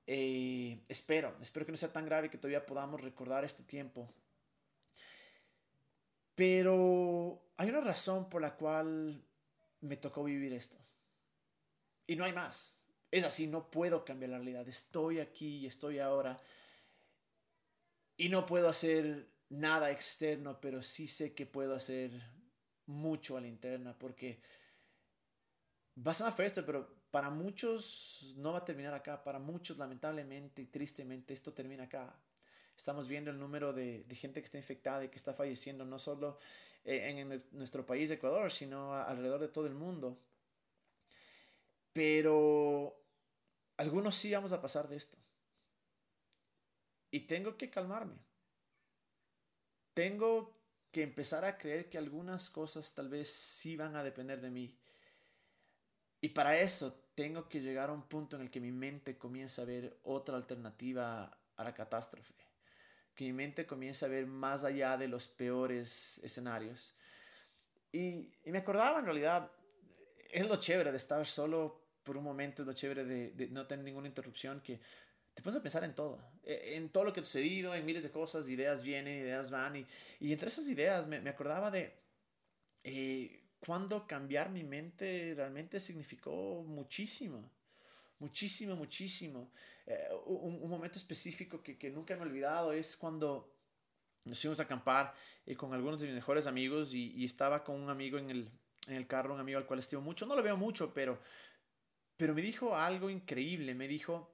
Eh, 0.06 0.80
espero, 0.88 1.36
espero 1.40 1.66
que 1.66 1.72
no 1.72 1.78
sea 1.78 1.92
tan 1.92 2.04
grave 2.04 2.30
que 2.30 2.38
todavía 2.38 2.66
podamos 2.66 3.00
recordar 3.00 3.44
este 3.44 3.62
tiempo. 3.62 4.12
Pero 6.34 7.42
hay 7.58 7.68
una 7.68 7.82
razón 7.82 8.28
por 8.28 8.40
la 8.40 8.56
cual 8.56 9.22
me 9.80 9.96
tocó 9.96 10.24
vivir 10.24 10.52
esto. 10.52 10.76
Y 12.06 12.16
no 12.16 12.24
hay 12.24 12.32
más. 12.32 12.78
Es 13.10 13.24
así, 13.24 13.46
no 13.46 13.70
puedo 13.70 14.04
cambiar 14.04 14.30
la 14.30 14.38
realidad. 14.38 14.68
Estoy 14.68 15.20
aquí 15.20 15.58
y 15.58 15.66
estoy 15.66 15.98
ahora 15.98 16.40
y 18.16 18.28
no 18.28 18.44
puedo 18.46 18.68
hacer 18.68 19.30
nada 19.48 19.90
externo, 19.90 20.60
pero 20.60 20.82
sí 20.82 21.08
sé 21.08 21.34
que 21.34 21.46
puedo 21.46 21.74
hacer 21.74 22.12
mucho 22.86 23.36
a 23.36 23.40
la 23.40 23.48
interna 23.48 23.98
porque 23.98 24.40
va 26.06 26.10
a 26.10 26.14
ser 26.14 26.32
feo 26.32 26.46
esto, 26.46 26.66
pero 26.66 27.00
para 27.10 27.30
muchos 27.30 28.34
no 28.36 28.52
va 28.52 28.58
a 28.58 28.64
terminar 28.64 28.94
acá. 28.94 29.22
Para 29.22 29.38
muchos, 29.38 29.78
lamentablemente 29.78 30.62
y 30.62 30.66
tristemente, 30.66 31.34
esto 31.34 31.52
termina 31.52 31.84
acá. 31.84 32.14
Estamos 32.80 33.08
viendo 33.08 33.30
el 33.30 33.38
número 33.38 33.74
de, 33.74 34.06
gente 34.12 34.40
que 34.40 34.46
está 34.46 34.56
infectada 34.56 35.04
y 35.04 35.10
que 35.10 35.16
está 35.16 35.34
falleciendo, 35.34 35.84
no 35.84 35.98
solo 35.98 36.38
eh, 36.82 37.10
en, 37.10 37.44
nuestro 37.52 37.84
país, 37.84 38.10
Ecuador, 38.10 38.50
sino 38.50 38.94
alrededor 38.94 39.38
de 39.38 39.48
todo 39.48 39.66
el 39.66 39.74
mundo. 39.74 40.18
Pero 41.92 42.98
algunos 43.76 44.16
sí 44.16 44.32
vamos 44.32 44.54
a 44.54 44.62
pasar 44.62 44.88
de 44.88 44.96
esto. 44.96 45.18
Y 47.10 47.20
tengo 47.26 47.58
que 47.58 47.68
calmarme. 47.68 48.16
Tengo 49.92 50.58
que 50.90 51.02
empezar 51.02 51.44
a 51.44 51.58
creer 51.58 51.90
que 51.90 51.98
algunas 51.98 52.48
cosas 52.48 52.94
tal 52.94 53.10
vez 53.10 53.28
sí 53.28 53.76
van 53.76 53.94
a 53.94 54.02
depender 54.02 54.40
de 54.40 54.50
mí. 54.50 54.74
Y 56.22 56.30
para 56.30 56.58
eso 56.58 56.94
tengo 57.14 57.46
que 57.46 57.60
llegar 57.60 57.90
a 57.90 57.92
un 57.92 58.08
punto 58.08 58.36
en 58.36 58.42
el 58.42 58.50
que 58.50 58.58
mi 58.58 58.72
mente 58.72 59.18
comience 59.18 59.60
a 59.60 59.66
ver 59.66 60.00
otra 60.04 60.36
alternativa 60.36 61.38
a 61.56 61.62
la 61.62 61.74
catástrofe. 61.74 62.49
Que 63.14 63.24
mi 63.24 63.32
mente 63.32 63.66
comience 63.66 64.04
a 64.04 64.08
ver 64.08 64.26
más 64.26 64.64
allá 64.64 64.96
de 64.96 65.08
los 65.08 65.28
peores 65.28 66.20
escenarios. 66.22 66.94
Y, 67.92 68.30
me 68.46 68.58
acordaba 68.58 69.00
en 69.00 69.04
realidad, 69.04 69.50
es 70.30 70.48
lo 70.48 70.56
chévere 70.56 70.90
de 70.90 70.96
estar 70.96 71.26
solo 71.26 71.80
por 72.02 72.16
un 72.16 72.24
momento, 72.24 72.62
es 72.62 72.66
lo 72.66 72.72
chévere 72.72 73.04
de, 73.04 73.30
de 73.32 73.48
no 73.48 73.66
tener 73.66 73.84
ninguna 73.84 74.08
interrupción, 74.08 74.60
que 74.60 74.80
te 75.34 75.42
pones 75.42 75.58
a 75.58 75.62
pensar 75.62 75.84
en 75.84 75.94
todo, 75.94 76.20
e, 76.42 76.76
en 76.76 76.88
todo 76.90 77.04
lo 77.04 77.12
que 77.12 77.20
ha 77.20 77.24
sucedido, 77.24 77.74
en 77.74 77.84
miles 77.84 78.02
de 78.02 78.10
cosas, 78.10 78.48
ideas 78.48 78.82
vienen, 78.82 79.18
ideas 79.18 79.50
van, 79.50 79.76
y, 79.76 80.32
entre 80.32 80.48
esas 80.48 80.68
ideas 80.68 81.08
me, 81.08 81.20
me 81.20 81.30
acordaba 81.30 81.70
de 81.70 82.00
eh, 82.84 83.40
cuando 83.60 84.06
cambiar 84.06 84.50
mi 84.50 84.64
mente 84.64 85.34
realmente 85.36 85.80
significó 85.80 86.64
muchísimo, 86.66 87.50
muchísimo, 88.18 88.74
muchísimo. 88.74 89.50
Eh, 89.90 90.08
un, 90.26 90.62
un, 90.62 90.70
momento 90.70 90.98
específico 90.98 91.60
que, 91.64 91.76
que, 91.76 91.90
nunca 91.90 92.14
me 92.14 92.20
he 92.20 92.26
olvidado 92.26 92.72
es 92.72 92.96
cuando 92.96 93.52
nos 94.24 94.40
fuimos 94.40 94.60
a 94.60 94.62
acampar 94.62 95.12
eh, 95.44 95.56
con 95.56 95.74
algunos 95.74 96.00
de 96.00 96.06
mis 96.06 96.14
mejores 96.14 96.46
amigos 96.46 96.94
y, 96.94 97.24
estaba 97.24 97.64
con 97.64 97.74
un 97.74 97.90
amigo 97.90 98.16
en 98.16 98.30
el, 98.30 98.50
en 98.86 98.94
el 98.94 99.08
carro, 99.08 99.34
un 99.34 99.40
amigo 99.40 99.58
al 99.58 99.66
cual 99.66 99.80
estimo 99.80 100.00
mucho, 100.00 100.26
no 100.26 100.36
lo 100.36 100.44
veo 100.44 100.56
mucho, 100.56 100.94
pero, 100.94 101.18
pero 102.16 102.34
me 102.34 102.40
dijo 102.40 102.76
algo 102.76 103.10
increíble, 103.10 103.74
me 103.74 103.88
dijo 103.88 104.32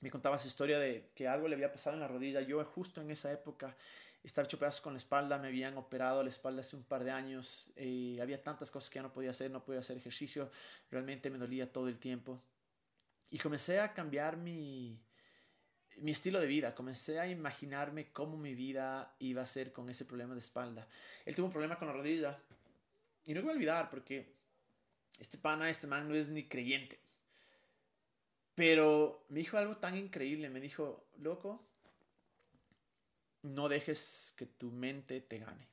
me 0.00 0.10
contaba 0.10 0.38
su 0.38 0.48
historia 0.48 0.78
de 0.78 1.10
que 1.14 1.28
algo 1.28 1.48
le 1.48 1.56
había 1.56 1.72
pasado 1.72 1.94
en 1.94 2.00
la 2.00 2.08
rodilla. 2.08 2.40
Yo 2.40 2.64
justo 2.64 3.02
en 3.02 3.10
esa 3.10 3.30
época 3.32 3.76
estaba 4.22 4.46
hecho 4.46 4.58
pedazos 4.58 4.80
con 4.80 4.94
la 4.94 4.98
espalda, 4.98 5.38
me 5.38 5.48
habían 5.48 5.76
operado 5.76 6.22
la 6.22 6.28
espalda 6.30 6.60
hace 6.60 6.76
un 6.76 6.84
par 6.84 7.04
de 7.04 7.10
años, 7.10 7.72
y 7.76 8.18
había 8.20 8.42
tantas 8.42 8.70
cosas 8.70 8.88
que 8.88 8.96
ya 8.96 9.02
no 9.02 9.12
podía 9.12 9.30
hacer, 9.30 9.50
no 9.50 9.64
podía 9.64 9.80
hacer 9.80 9.96
ejercicio, 9.96 10.50
realmente 10.90 11.28
me 11.30 11.38
dolía 11.38 11.70
todo 11.72 11.88
el 11.88 11.98
tiempo. 11.98 12.40
Y 13.30 13.38
comencé 13.38 13.80
a 13.80 13.92
cambiar 13.92 14.36
mi, 14.36 14.98
mi 16.00 16.12
estilo 16.12 16.40
de 16.40 16.46
vida, 16.46 16.74
comencé 16.74 17.20
a 17.20 17.28
imaginarme 17.28 18.10
cómo 18.12 18.36
mi 18.36 18.54
vida 18.54 19.14
iba 19.18 19.42
a 19.42 19.46
ser 19.46 19.72
con 19.72 19.88
ese 19.90 20.04
problema 20.04 20.34
de 20.34 20.40
espalda. 20.40 20.88
Él 21.24 21.34
tuvo 21.34 21.46
un 21.46 21.52
problema 21.52 21.78
con 21.78 21.88
la 21.88 21.94
rodilla 21.94 22.38
y 23.24 23.34
no 23.34 23.42
voy 23.42 23.50
a 23.50 23.54
olvidar 23.54 23.90
porque 23.90 24.34
este 25.18 25.38
pana, 25.38 25.68
este 25.68 25.86
man 25.86 26.08
no 26.08 26.14
es 26.14 26.30
ni 26.30 26.48
creyente. 26.48 26.98
Pero 28.54 29.24
me 29.28 29.40
dijo 29.40 29.56
algo 29.56 29.76
tan 29.76 29.96
increíble, 29.96 30.48
me 30.48 30.60
dijo, 30.60 31.08
loco, 31.18 31.64
no 33.42 33.68
dejes 33.68 34.34
que 34.36 34.46
tu 34.46 34.70
mente 34.70 35.20
te 35.20 35.38
gane. 35.38 35.68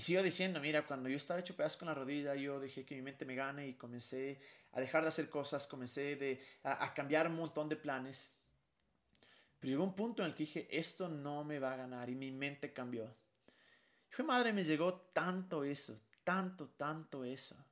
Y 0.00 0.02
sigo 0.02 0.22
diciendo, 0.22 0.60
mira, 0.60 0.86
cuando 0.86 1.10
yo 1.10 1.18
estaba 1.18 1.40
hecho 1.40 1.54
pedazos 1.54 1.76
con 1.76 1.88
la 1.88 1.92
rodilla, 1.92 2.34
yo 2.34 2.58
dejé 2.58 2.86
que 2.86 2.94
mi 2.94 3.02
mente 3.02 3.26
me 3.26 3.34
gane 3.34 3.68
y 3.68 3.74
comencé 3.74 4.40
a 4.72 4.80
dejar 4.80 5.02
de 5.02 5.08
hacer 5.08 5.28
cosas, 5.28 5.66
comencé 5.66 6.16
de, 6.16 6.40
a, 6.62 6.94
cambiar 6.94 7.26
un 7.26 7.36
montón 7.36 7.68
de 7.68 7.76
planes. 7.76 8.32
Pero 9.58 9.72
llegó 9.72 9.84
un 9.84 9.94
punto 9.94 10.22
en 10.22 10.30
el 10.30 10.34
que 10.34 10.44
dije, 10.44 10.66
esto 10.70 11.10
no 11.10 11.44
me 11.44 11.58
va 11.58 11.74
a 11.74 11.76
ganar 11.76 12.08
y 12.08 12.14
mi 12.14 12.30
mente 12.30 12.72
cambió. 12.72 13.14
Y 14.10 14.14
fue 14.14 14.24
madre, 14.24 14.54
me 14.54 14.64
llegó 14.64 14.94
tanto 15.12 15.64
eso, 15.64 16.00
tanto, 16.24 16.70
tanto 16.70 17.22
eso. 17.22 17.62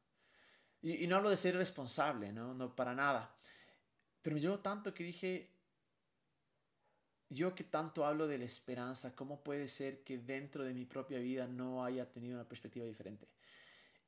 Y, 0.83 1.07
no 1.07 1.17
hablo 1.17 1.31
de 1.31 1.37
ser 1.39 1.57
responsable, 1.57 2.31
¿no? 2.31 2.53
No, 2.53 2.77
para 2.77 2.95
nada. 2.95 3.35
Pero 4.21 4.35
me 4.35 4.43
llegó 4.43 4.59
tanto 4.59 4.93
que 4.93 5.03
dije, 5.03 5.49
yo 7.31 7.55
que 7.55 7.65
tanto 7.65 8.07
hablo 8.07 8.27
de 8.27 8.39
la 8.39 8.45
esperanza, 8.45 9.15
¿cómo 9.15 9.43
puede 9.43 9.69
ser 9.69 10.03
que 10.03 10.19
dentro 10.19 10.65
de 10.65 10.75
mi 10.75 10.85
propia 10.85 11.19
vida 11.19 11.47
no 11.47 11.85
haya 11.85 12.11
tenido 12.11 12.37
una 12.37 12.49
perspectiva 12.49 12.87
diferente? 12.87 13.29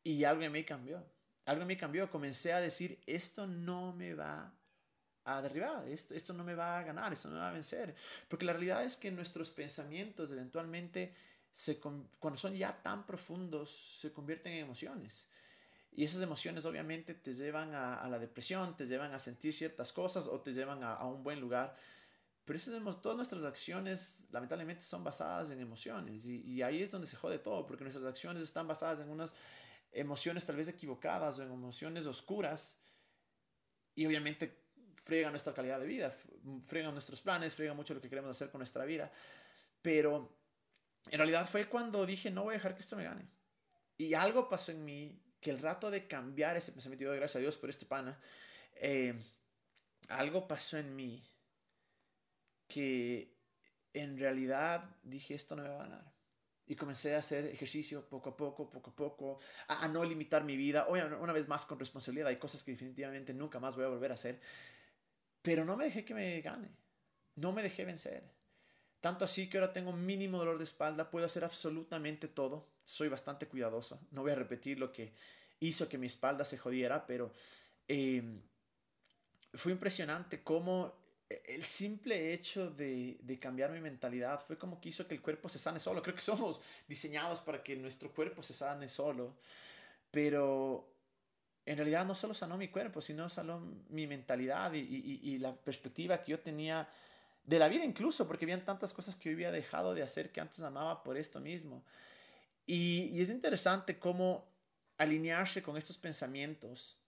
Y 0.03 0.25
algo 0.25 0.43
en 0.43 0.53
mí 0.53 0.65
cambió. 0.65 1.05
Algo 1.45 1.63
en 1.63 1.69
mí 1.69 1.77
cambió. 1.77 2.11
Comencé 2.11 2.53
a 2.53 2.61
decir, 2.61 3.01
esto 3.07 3.47
no 3.47 3.93
me 3.93 4.15
va 4.15 4.55
a 5.25 5.43
derribar, 5.43 5.87
esto, 5.89 6.15
esto 6.15 6.33
no 6.33 6.45
me 6.45 6.55
va 6.55 6.79
a 6.79 6.83
ganar, 6.83 7.13
esto 7.13 7.29
no 7.29 7.35
me 7.35 7.41
va 7.41 7.51
a 7.51 7.53
vencer. 7.53 7.95
Porque 8.29 8.45
la 8.45 8.53
realidad 8.53 8.85
es 8.85 8.97
que 8.97 9.11
nuestros 9.11 9.51
pensamientos 9.51 10.31
eventualmente, 10.33 11.15
se, 11.51 11.79
cuando 11.79 12.39
son 12.39 12.55
ya 12.55 12.81
tan 12.83 13.07
profundos, 13.07 13.71
se 13.71 14.13
convierten 14.13 14.53
en 14.53 14.65
emociones. 14.65 15.29
Y 15.93 16.05
esas 16.05 16.23
emociones 16.23 16.65
obviamente 16.65 17.15
te 17.15 17.35
llevan 17.35 17.75
a, 17.75 18.07
la 18.09 18.19
depresión, 18.19 18.77
te 18.77 18.87
llevan 18.87 19.13
a 19.13 19.19
sentir 19.19 19.53
ciertas 19.53 19.93
cosas 19.93 20.27
o 20.27 20.41
te 20.41 20.53
llevan 20.53 20.83
a, 20.85 21.05
un 21.05 21.23
buen 21.23 21.41
lugar. 21.41 21.77
Pero 22.51 22.57
esas, 22.57 23.01
todas 23.01 23.15
nuestras 23.15 23.45
acciones 23.45 24.25
lamentablemente 24.33 24.83
son 24.83 25.05
basadas 25.05 25.51
en 25.51 25.61
emociones 25.61 26.27
y, 26.27 26.41
y, 26.41 26.63
ahí 26.63 26.83
es 26.83 26.91
donde 26.91 27.07
se 27.07 27.17
jode 27.17 27.39
todo, 27.39 27.65
porque 27.65 27.85
nuestras 27.85 28.05
acciones 28.05 28.43
están 28.43 28.67
basadas 28.67 28.99
en 28.99 29.09
unas 29.09 29.33
emociones 29.93 30.45
tal 30.45 30.57
vez 30.57 30.67
equivocadas 30.67 31.39
o 31.39 31.45
en 31.45 31.53
emociones 31.53 32.07
oscuras 32.07 32.77
y 33.95 34.05
obviamente 34.05 34.65
friegan 34.97 35.31
nuestra 35.31 35.55
calidad 35.55 35.79
de 35.79 35.87
vida, 35.87 36.13
friegan 36.67 36.93
nuestros 36.93 37.23
planes, 37.23 37.55
friegan 37.55 37.77
mucho 37.77 37.95
lo 37.95 38.01
que 38.01 38.09
queremos 38.09 38.33
hacer 38.33 38.51
con 38.51 38.59
nuestra 38.59 38.85
vida. 38.85 39.13
Pero 39.81 40.37
en 41.09 41.19
realidad 41.19 41.49
fue 41.49 41.69
cuando 41.69 42.05
dije, 42.05 42.33
no 42.33 42.43
voy 42.43 42.55
a 42.55 42.57
dejar 42.57 42.75
que 42.75 42.81
esto 42.81 42.97
me 42.97 43.05
gane. 43.05 43.29
Y 43.97 44.15
algo 44.15 44.49
pasó 44.49 44.73
en 44.73 44.85
mí 44.85 45.23
que 45.41 45.51
el 45.51 45.61
rato 45.61 45.89
de 45.89 46.09
cambiar 46.09 46.57
ese 46.57 46.73
pensamiento, 46.73 47.05
yo 47.05 47.11
doy 47.11 47.19
gracias 47.21 47.37
a 47.37 47.43
Dios 47.43 47.57
por 47.57 47.71
este 47.71 47.87
pana, 47.87 48.19
eh, 48.75 49.15
algo 50.09 50.49
pasó 50.49 50.79
en 50.79 50.97
mí 50.97 51.25
que 52.71 53.37
en 53.93 54.19
realidad 54.19 54.97
dije, 55.03 55.35
esto 55.35 55.55
no 55.55 55.63
me 55.63 55.69
va 55.69 55.75
a 55.75 55.89
ganar. 55.89 56.13
Y 56.67 56.77
comencé 56.77 57.17
a 57.17 57.19
hacer 57.19 57.47
ejercicio 57.47 58.09
poco 58.09 58.31
a 58.31 58.37
poco, 58.37 58.71
poco 58.71 58.91
a 58.91 58.97
poco, 58.97 59.39
a, 59.67 59.89
no 59.89 60.05
limitar 60.05 60.45
mi 60.45 60.57
vida. 60.57 60.87
Obviamente, 60.89 61.19
una 61.21 61.33
vez 61.33 61.49
más 61.49 61.67
con 61.67 61.79
responsabilidad, 61.79 62.29
hay 62.29 62.37
cosas 62.37 62.63
que 62.63 62.71
definitivamente 62.71 63.35
nunca 63.35 63.59
más 63.59 63.75
voy 63.75 63.85
a 63.85 63.89
volver 63.89 64.13
a 64.13 64.15
hacer. 64.15 64.41
Pero 65.43 65.65
no 65.65 65.77
me 65.77 65.85
dejé 65.85 66.05
que 66.05 66.15
me 66.15 66.41
gane. 66.41 66.69
No 67.35 67.53
me 67.53 67.63
dejé 67.63 67.85
vencer. 67.85 68.23
Tanto 69.01 69.25
así 69.25 69.49
que 69.49 69.59
ahora 69.59 69.73
tengo 69.73 69.93
mínimo 69.93 70.39
dolor 70.39 70.59
de 70.59 70.65
espalda, 70.65 71.11
puedo 71.11 71.27
hacer 71.27 71.43
absolutamente 71.43 72.29
todo. 72.29 72.69
Soy 72.85 73.09
bastante 73.09 73.49
cuidadoso. 73.49 74.01
No 74.13 74.23
voy 74.23 74.33
a 74.33 74.37
repetir 74.37 74.79
lo 74.79 74.93
que 74.93 75.13
hizo 75.59 75.89
que 75.89 75.99
mi 75.99 76.07
espalda 76.07 76.45
se 76.45 76.59
jodiera, 76.59 77.07
pero 77.07 77.33
em, 77.89 78.43
fue 79.55 79.73
impresionante 79.73 80.43
cómo 80.43 80.95
el 81.47 81.65
simple 81.65 82.33
hecho 82.33 82.71
de, 82.71 83.19
de, 83.23 83.39
cambiar 83.39 83.71
mi 83.71 83.81
mentalidad 83.81 84.41
fue 84.41 84.59
como 84.59 84.81
que 84.81 84.89
hizo 84.89 85.07
que 85.07 85.15
el 85.15 85.23
cuerpo 85.23 85.49
se 85.49 85.59
sane 85.59 85.81
solo. 85.81 86.03
Creo 86.03 86.15
que 86.15 86.21
somos 86.21 86.61
diseñados 86.89 87.41
para 87.41 87.63
que 87.63 87.77
nuestro 87.77 88.11
cuerpo 88.13 88.43
se 88.43 88.53
sane 88.53 88.89
solo, 88.89 89.37
pero 90.11 90.93
en 91.65 91.77
realidad 91.77 92.05
no 92.05 92.15
solo 92.15 92.35
sanó 92.35 92.57
mi 92.57 92.69
cuerpo, 92.69 93.01
sino 93.01 93.29
sanó 93.29 93.61
mi 93.91 94.07
mentalidad 94.07 94.73
y, 94.73 94.81
y, 94.81 95.21
y 95.23 95.39
la 95.39 95.55
perspectiva 95.55 96.23
que 96.23 96.33
yo 96.33 96.41
tenía 96.41 96.89
de 97.45 97.59
la 97.59 97.69
vida 97.69 97.85
incluso, 97.85 98.27
porque 98.27 98.45
habían 98.45 98.65
tantas 98.65 98.93
cosas 98.93 99.17
que 99.17 99.31
yo 99.31 99.35
había 99.35 99.51
dejado 99.51 99.95
de 99.95 100.03
hacer 100.03 100.31
que 100.31 100.41
antes 100.41 100.61
amaba 100.61 101.03
por 101.03 101.17
esto 101.17 101.41
mismo. 101.41 101.85
Y, 102.67 103.21
es 103.21 103.31
interesante 103.31 103.99
cómo 103.99 104.49
alinearse 104.97 105.63
con 105.63 105.77
estos 105.77 105.99
pensamientos 105.99 107.00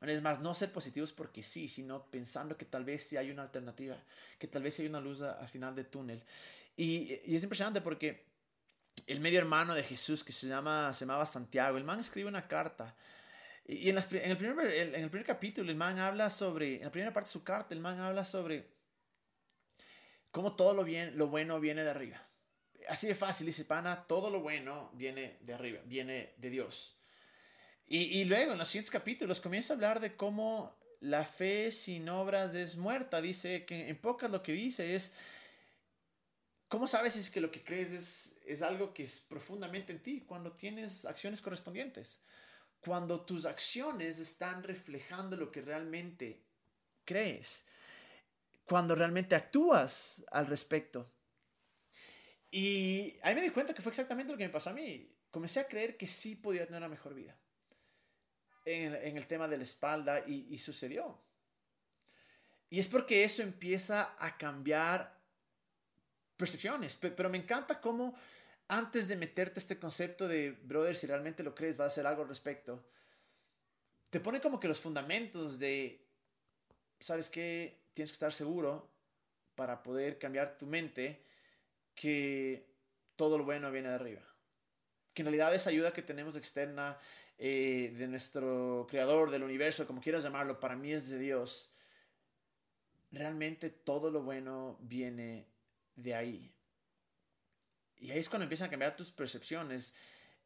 Es 0.00 0.22
más, 0.22 0.40
no 0.40 0.54
ser 0.54 0.72
positivos 0.72 1.12
porque 1.12 1.42
sí, 1.42 1.68
sino 1.68 2.06
pensando 2.06 2.56
que 2.56 2.64
tal 2.64 2.84
vez 2.84 3.04
sí 3.04 3.16
hay 3.18 3.30
una 3.30 3.42
alternativa, 3.42 3.96
que 4.38 4.46
tal 4.46 4.62
vez 4.62 4.74
sí 4.74 4.82
hay 4.82 4.88
una 4.88 5.00
luz 5.00 5.20
al 5.20 5.48
final 5.48 5.74
del 5.74 5.86
túnel. 5.86 6.22
Y, 6.76 7.18
y, 7.26 7.36
es 7.36 7.42
impresionante 7.42 7.82
porque 7.82 8.24
el 9.06 9.20
medio 9.20 9.38
hermano 9.38 9.74
de 9.74 9.82
Jesús, 9.82 10.24
que 10.24 10.32
se, 10.32 10.48
llama, 10.48 10.94
se 10.94 11.04
llamaba 11.04 11.26
Santiago, 11.26 11.76
el 11.76 11.84
man 11.84 12.00
escribe 12.00 12.28
una 12.28 12.48
carta. 12.48 12.96
Y 13.66 13.90
en, 13.90 13.98
en, 13.98 14.30
el 14.30 14.36
primer, 14.38 14.66
en 14.66 14.94
el 14.94 15.10
primer 15.10 15.26
capítulo, 15.26 15.70
el 15.70 15.76
man 15.76 15.98
habla 15.98 16.30
sobre, 16.30 16.76
en 16.76 16.84
la 16.84 16.90
primera 16.90 17.12
parte 17.12 17.28
de 17.28 17.32
su 17.32 17.44
carta, 17.44 17.74
el 17.74 17.80
man 17.80 18.00
habla 18.00 18.24
sobre 18.24 18.70
cómo 20.30 20.56
todo 20.56 20.72
lo, 20.72 20.84
bien, 20.84 21.18
lo 21.18 21.28
bueno 21.28 21.60
viene 21.60 21.84
de 21.84 21.90
arriba. 21.90 22.26
Así 22.88 23.06
de 23.06 23.14
fácil, 23.14 23.46
dice 23.46 23.64
Pana, 23.66 24.06
todo 24.06 24.30
lo 24.30 24.40
bueno 24.40 24.90
viene 24.94 25.36
de 25.42 25.54
arriba, 25.54 25.80
viene 25.84 26.34
de 26.38 26.50
Dios. 26.50 26.99
Y, 27.92 28.24
luego 28.24 28.52
en 28.52 28.58
los 28.58 28.68
siguientes 28.68 28.92
capítulos 28.92 29.40
comienza 29.40 29.72
a 29.72 29.74
hablar 29.74 29.98
de 29.98 30.14
cómo 30.14 30.78
la 31.00 31.24
fe 31.24 31.72
sin 31.72 32.08
obras 32.08 32.54
es 32.54 32.76
muerta. 32.76 33.20
Dice 33.20 33.64
que 33.64 33.88
en 33.88 34.00
pocas 34.00 34.30
lo 34.30 34.44
que 34.44 34.52
dice 34.52 34.94
es, 34.94 35.12
¿cómo 36.68 36.86
sabes 36.86 37.14
si 37.14 37.18
es 37.18 37.32
que 37.32 37.40
lo 37.40 37.50
que 37.50 37.64
crees 37.64 37.90
es, 37.90 38.36
es 38.46 38.62
algo 38.62 38.94
que 38.94 39.02
es 39.02 39.18
profundamente 39.18 39.90
en 39.90 40.04
ti? 40.04 40.20
Cuando 40.20 40.52
tienes 40.52 41.04
acciones 41.04 41.42
correspondientes. 41.42 42.22
Cuando 42.78 43.22
tus 43.22 43.44
acciones 43.44 44.20
están 44.20 44.62
reflejando 44.62 45.36
lo 45.36 45.50
que 45.50 45.60
realmente 45.60 46.44
crees. 47.04 47.66
Cuando 48.66 48.94
realmente 48.94 49.34
actúas 49.34 50.24
al 50.30 50.46
respecto. 50.46 51.10
Y 52.52 53.16
ahí 53.22 53.34
me 53.34 53.42
di 53.42 53.50
cuenta 53.50 53.74
que 53.74 53.82
fue 53.82 53.90
exactamente 53.90 54.30
lo 54.30 54.38
que 54.38 54.46
me 54.46 54.52
pasó 54.52 54.70
a 54.70 54.74
mí. 54.74 55.12
Comencé 55.32 55.58
a 55.58 55.66
creer 55.66 55.96
que 55.96 56.06
sí 56.06 56.36
podía 56.36 56.66
tener 56.66 56.78
una 56.78 56.88
mejor 56.88 57.14
vida 57.14 57.39
en, 58.64 59.16
el 59.16 59.26
tema 59.26 59.48
de 59.48 59.56
la 59.56 59.62
espalda 59.62 60.24
y, 60.26 60.56
sucedió. 60.58 61.18
Y 62.68 62.78
es 62.78 62.88
porque 62.88 63.24
eso 63.24 63.42
empieza 63.42 64.14
a 64.18 64.36
cambiar 64.36 65.18
percepciones. 66.36 66.96
Pero, 66.96 67.28
me 67.28 67.38
encanta 67.38 67.80
cómo 67.80 68.14
antes 68.68 69.08
de 69.08 69.16
meterte 69.16 69.58
este 69.58 69.78
concepto 69.78 70.28
de, 70.28 70.52
brother, 70.52 70.96
si 70.96 71.06
realmente 71.06 71.42
lo 71.42 71.54
crees, 71.54 71.78
va 71.78 71.84
a 71.84 71.88
hacer 71.88 72.06
algo 72.06 72.22
al 72.22 72.28
respecto, 72.28 72.84
te 74.10 74.20
pone 74.20 74.40
como 74.40 74.60
que 74.60 74.68
los 74.68 74.80
fundamentos 74.80 75.58
de, 75.58 76.04
¿sabes 77.00 77.28
qué? 77.28 77.80
Tienes 77.94 78.10
que 78.10 78.14
estar 78.14 78.32
seguro 78.32 78.88
para 79.54 79.82
poder 79.82 80.18
cambiar 80.18 80.56
tu 80.56 80.66
mente 80.66 81.24
que 81.94 82.66
todo 83.16 83.36
lo 83.36 83.44
bueno 83.44 83.70
viene 83.70 83.88
de 83.88 83.94
arriba. 83.94 84.29
Que 85.20 85.22
en 85.22 85.26
realidad 85.26 85.54
esa 85.54 85.68
ayuda 85.68 85.92
que 85.92 86.00
tenemos 86.00 86.34
externa 86.34 86.96
eh, 87.36 87.94
de 87.94 88.08
nuestro 88.08 88.86
creador, 88.88 89.30
del 89.30 89.42
universo, 89.42 89.86
como 89.86 90.00
quieras 90.00 90.22
llamarlo, 90.22 90.58
para 90.58 90.76
mí 90.76 90.92
es 90.92 91.10
de 91.10 91.18
Dios, 91.18 91.74
realmente 93.12 93.68
todo 93.68 94.10
lo 94.10 94.22
bueno 94.22 94.78
viene 94.80 95.46
de 95.94 96.14
ahí. 96.14 96.54
Y 97.98 98.10
ahí 98.12 98.18
es 98.18 98.30
cuando 98.30 98.44
empiezan 98.44 98.68
a 98.68 98.70
cambiar 98.70 98.96
tus 98.96 99.10
percepciones. 99.10 99.94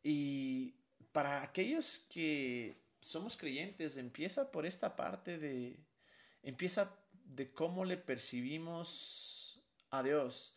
Y 0.02 0.74
para 1.12 1.44
aquellos 1.44 2.00
que 2.10 2.76
somos 2.98 3.36
creyentes, 3.36 3.96
empieza 3.96 4.50
por 4.50 4.66
esta 4.66 4.96
parte 4.96 5.38
de, 5.38 5.78
empieza 6.42 6.98
de 7.12 7.52
cómo 7.52 7.84
le 7.84 7.96
percibimos 7.96 9.62
a 9.90 10.02
Dios. 10.02 10.56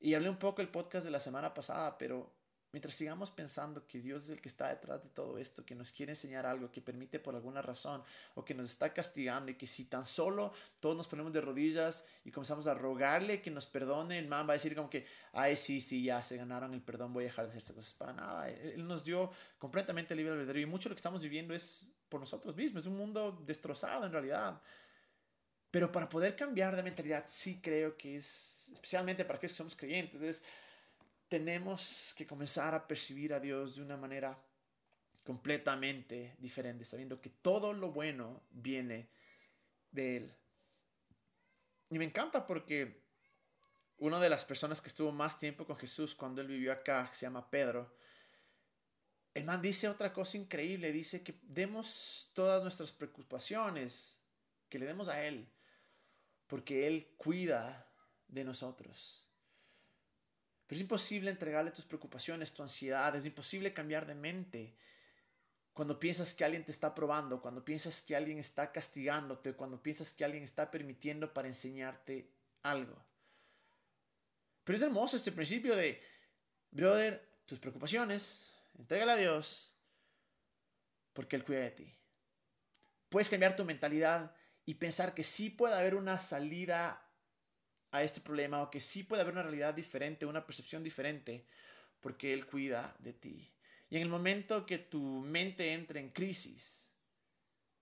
Y 0.00 0.14
hablé 0.14 0.28
un 0.28 0.40
poco 0.40 0.60
el 0.60 0.70
podcast 0.70 1.04
de 1.04 1.12
la 1.12 1.20
semana 1.20 1.54
pasada, 1.54 1.96
pero 1.96 2.33
Mientras 2.74 2.96
sigamos 2.96 3.30
pensando 3.30 3.86
que 3.86 4.00
Dios 4.00 4.24
es 4.24 4.30
el 4.30 4.40
que 4.40 4.48
está 4.48 4.68
detrás 4.68 5.00
de 5.00 5.08
todo 5.08 5.38
esto, 5.38 5.64
que 5.64 5.76
nos 5.76 5.92
quiere 5.92 6.10
enseñar 6.10 6.44
algo, 6.44 6.72
que 6.72 6.80
permite 6.80 7.20
por 7.20 7.36
alguna 7.36 7.62
razón 7.62 8.02
o 8.34 8.44
que 8.44 8.52
nos 8.52 8.68
está 8.68 8.92
castigando 8.92 9.52
y 9.52 9.54
que 9.54 9.68
si 9.68 9.84
tan 9.84 10.04
solo 10.04 10.52
todos 10.80 10.96
nos 10.96 11.06
ponemos 11.06 11.32
de 11.32 11.40
rodillas 11.40 12.04
y 12.24 12.32
comenzamos 12.32 12.66
a 12.66 12.74
rogarle 12.74 13.40
que 13.40 13.52
nos 13.52 13.66
perdone, 13.66 14.18
el 14.18 14.26
man 14.26 14.44
va 14.48 14.54
a 14.54 14.54
decir 14.54 14.74
como 14.74 14.90
que, 14.90 15.06
ay, 15.34 15.54
sí, 15.54 15.80
sí, 15.80 16.02
ya 16.02 16.20
se 16.20 16.36
ganaron 16.36 16.74
el 16.74 16.82
perdón, 16.82 17.12
voy 17.12 17.22
a 17.22 17.26
dejar 17.28 17.44
de 17.44 17.50
hacer 17.50 17.60
estas 17.60 17.76
cosas 17.76 17.94
para 17.94 18.12
nada. 18.12 18.50
Él 18.50 18.84
nos 18.88 19.04
dio 19.04 19.30
completamente 19.56 20.16
libre 20.16 20.32
albedrío 20.32 20.62
y 20.62 20.66
mucho 20.66 20.88
de 20.88 20.94
lo 20.94 20.96
que 20.96 20.98
estamos 20.98 21.22
viviendo 21.22 21.54
es 21.54 21.86
por 22.08 22.18
nosotros 22.18 22.56
mismos, 22.56 22.82
es 22.82 22.88
un 22.88 22.96
mundo 22.96 23.40
destrozado 23.46 24.04
en 24.04 24.10
realidad. 24.10 24.60
Pero 25.70 25.92
para 25.92 26.08
poder 26.08 26.34
cambiar 26.34 26.74
de 26.74 26.82
mentalidad, 26.82 27.22
sí 27.28 27.60
creo 27.62 27.96
que 27.96 28.16
es, 28.16 28.70
especialmente 28.72 29.24
para 29.24 29.36
aquellos 29.36 29.52
que 29.52 29.58
somos 29.58 29.76
creyentes, 29.76 30.20
es 30.22 30.44
tenemos 31.28 32.14
que 32.16 32.26
comenzar 32.26 32.74
a 32.74 32.86
percibir 32.86 33.32
a 33.34 33.40
Dios 33.40 33.76
de 33.76 33.82
una 33.82 33.96
manera 33.96 34.38
completamente 35.24 36.36
diferente, 36.38 36.84
sabiendo 36.84 37.20
que 37.20 37.30
todo 37.30 37.72
lo 37.72 37.90
bueno 37.90 38.42
viene 38.50 39.08
de 39.90 40.16
Él. 40.18 40.34
Y 41.90 41.98
me 41.98 42.04
encanta 42.04 42.46
porque 42.46 43.02
una 43.98 44.20
de 44.20 44.28
las 44.28 44.44
personas 44.44 44.80
que 44.80 44.88
estuvo 44.88 45.12
más 45.12 45.38
tiempo 45.38 45.64
con 45.64 45.76
Jesús 45.76 46.14
cuando 46.14 46.40
Él 46.40 46.48
vivió 46.48 46.72
acá, 46.72 47.08
se 47.12 47.26
llama 47.26 47.50
Pedro, 47.50 47.96
el 49.32 49.44
man 49.44 49.60
dice 49.60 49.88
otra 49.88 50.12
cosa 50.12 50.36
increíble, 50.36 50.92
dice 50.92 51.22
que 51.22 51.40
demos 51.42 52.30
todas 52.34 52.62
nuestras 52.62 52.92
preocupaciones, 52.92 54.20
que 54.68 54.78
le 54.78 54.86
demos 54.86 55.08
a 55.08 55.24
Él, 55.24 55.48
porque 56.46 56.86
Él 56.86 57.08
cuida 57.16 57.88
de 58.28 58.44
nosotros. 58.44 59.23
Pero 60.66 60.76
es 60.76 60.80
imposible 60.80 61.30
entregarle 61.30 61.70
tus 61.70 61.84
preocupaciones, 61.84 62.54
tu 62.54 62.62
ansiedad, 62.62 63.14
es 63.14 63.26
imposible 63.26 63.74
cambiar 63.74 64.06
de 64.06 64.14
mente. 64.14 64.74
Cuando 65.72 65.98
piensas 65.98 66.34
que 66.34 66.44
alguien 66.44 66.64
te 66.64 66.72
está 66.72 66.94
probando, 66.94 67.42
cuando 67.42 67.64
piensas 67.64 68.00
que 68.00 68.16
alguien 68.16 68.38
está 68.38 68.72
castigándote, 68.72 69.54
cuando 69.54 69.82
piensas 69.82 70.12
que 70.12 70.24
alguien 70.24 70.44
está 70.44 70.70
permitiendo 70.70 71.34
para 71.34 71.48
enseñarte 71.48 72.30
algo. 72.62 72.96
Pero 74.64 74.76
es 74.76 74.82
hermoso 74.82 75.16
este 75.16 75.32
principio 75.32 75.76
de, 75.76 76.00
brother, 76.70 77.28
tus 77.44 77.58
preocupaciones, 77.58 78.54
entrégale 78.78 79.12
a 79.12 79.16
Dios, 79.16 79.74
porque 81.12 81.36
Él 81.36 81.44
cuida 81.44 81.60
de 81.60 81.70
ti. 81.72 81.98
Puedes 83.10 83.28
cambiar 83.28 83.54
tu 83.54 83.64
mentalidad 83.64 84.34
y 84.64 84.74
pensar 84.74 85.14
que 85.14 85.24
sí 85.24 85.50
puede 85.50 85.74
haber 85.74 85.94
una 85.94 86.18
salida 86.18 87.03
a 87.94 88.02
este 88.02 88.20
problema 88.20 88.60
o 88.60 88.70
que 88.70 88.80
sí 88.80 89.04
puede 89.04 89.22
haber 89.22 89.34
una 89.34 89.44
realidad 89.44 89.72
diferente, 89.72 90.26
una 90.26 90.44
percepción 90.44 90.82
diferente, 90.82 91.46
porque 92.00 92.32
Él 92.32 92.44
cuida 92.44 92.96
de 92.98 93.12
ti. 93.12 93.48
Y 93.88 93.96
en 93.96 94.02
el 94.02 94.08
momento 94.08 94.66
que 94.66 94.78
tu 94.78 95.00
mente 95.20 95.72
entre 95.72 96.00
en 96.00 96.10
crisis, 96.10 96.90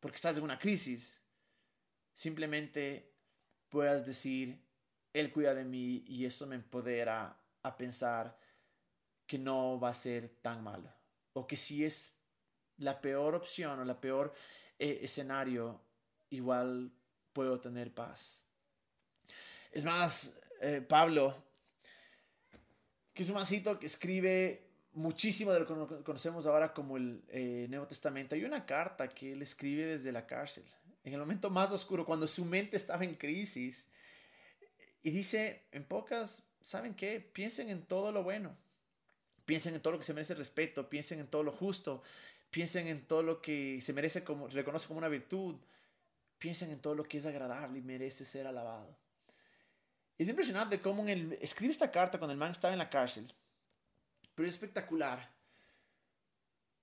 porque 0.01 0.17
estás 0.17 0.37
en 0.37 0.45
una 0.45 0.59
crisis, 0.59 1.19
simplemente 2.13 3.15
puedas 3.71 4.05
decir, 4.05 4.63
Él 5.15 5.33
cuida 5.33 5.55
de 5.55 5.65
mí 5.65 6.05
y 6.07 6.27
eso 6.27 6.47
me 6.47 6.57
empodera 6.57 7.35
a 7.63 7.77
pensar 7.79 8.39
que 9.27 9.39
no 9.39 9.81
va 9.81 9.89
a 9.89 9.95
ser 9.95 10.29
tan 10.43 10.63
malo. 10.63 10.93
O 11.33 11.47
que 11.47 11.57
si 11.57 11.87
es 11.87 12.19
la 12.77 13.01
peor 13.01 13.35
opción 13.35 13.81
o 13.81 13.85
la 13.87 13.99
peor 13.99 14.35
eh, 14.79 14.99
escenario, 15.01 15.81
igual 16.29 16.93
puedo 17.33 17.59
tener 17.63 17.95
paz. 17.95 18.52
Es 19.73 19.87
más, 19.87 20.39
eh, 20.61 20.83
Pablo, 20.87 21.35
que 23.15 23.23
es 23.23 23.29
un 23.31 23.37
mancito 23.37 23.79
que 23.79 23.87
escribe 23.87 24.69
muchísimo 24.93 25.51
de 25.51 25.61
lo 25.61 25.67
que 25.67 26.05
conocemos 26.05 26.47
ahora 26.47 26.75
como 26.75 26.99
el 26.99 27.25
eh, 27.29 27.67
Nuevo 27.71 27.87
Testamento. 27.87 28.35
Hay 28.35 28.45
una 28.45 28.67
carta 28.67 29.09
que 29.09 29.33
él 29.33 29.41
escribe 29.41 29.87
desde 29.87 30.13
la 30.13 30.27
cárcel, 30.27 30.65
en 31.05 31.15
el 31.15 31.19
momento 31.19 31.49
más 31.49 31.73
oscuro, 31.73 32.05
cuando 32.05 32.27
su 32.27 32.45
mente 32.45 32.77
estaba 32.77 33.03
en 33.05 33.15
crisis. 33.15 33.89
Y 35.03 35.11
dice, 35.11 35.65
en 35.73 35.85
pocas, 35.85 36.43
¿saben 36.61 36.95
qué? 36.95 37.19
Piensen 37.21 37.71
en 37.71 37.87
todo 37.87 38.13
lo 38.13 38.23
bueno. 38.23 38.55
Piensen 39.47 39.75
en 39.75 39.81
todo 39.81 39.95
lo 39.95 39.99
que 39.99 40.05
se 40.05 40.13
merece 40.13 40.35
respeto, 40.35 40.91
piensen 40.91 41.19
en 41.19 41.29
todo 41.29 41.43
lo 41.43 41.51
justo, 41.51 42.03
piensen 42.51 42.89
en 42.89 43.07
todo 43.07 43.23
lo 43.23 43.41
que 43.41 43.81
se 43.81 43.95
merece 43.95 44.23
como, 44.23 44.49
reconoce 44.49 44.87
como 44.87 44.99
una 44.99 45.09
virtud, 45.09 45.57
piensen 46.39 46.71
en 46.71 46.81
todo 46.81 46.95
lo 46.95 47.05
que 47.05 47.19
es 47.19 47.27
agradable 47.27 47.79
y 47.79 47.83
merece 47.83 48.27
ser 48.27 48.47
alabado. 48.47 49.02
Es 50.23 50.29
impresionante 50.29 50.81
cómo 50.81 51.03
en 51.03 51.09
el, 51.09 51.33
escribe 51.41 51.73
esta 51.73 51.91
carta 51.91 52.17
cuando 52.17 52.31
el 52.31 52.39
man 52.39 52.53
estaba 52.53 52.73
en 52.73 52.79
la 52.79 52.89
cárcel. 52.89 53.35
Pero 54.37 54.47
es 54.47 54.55
espectacular. 54.55 55.29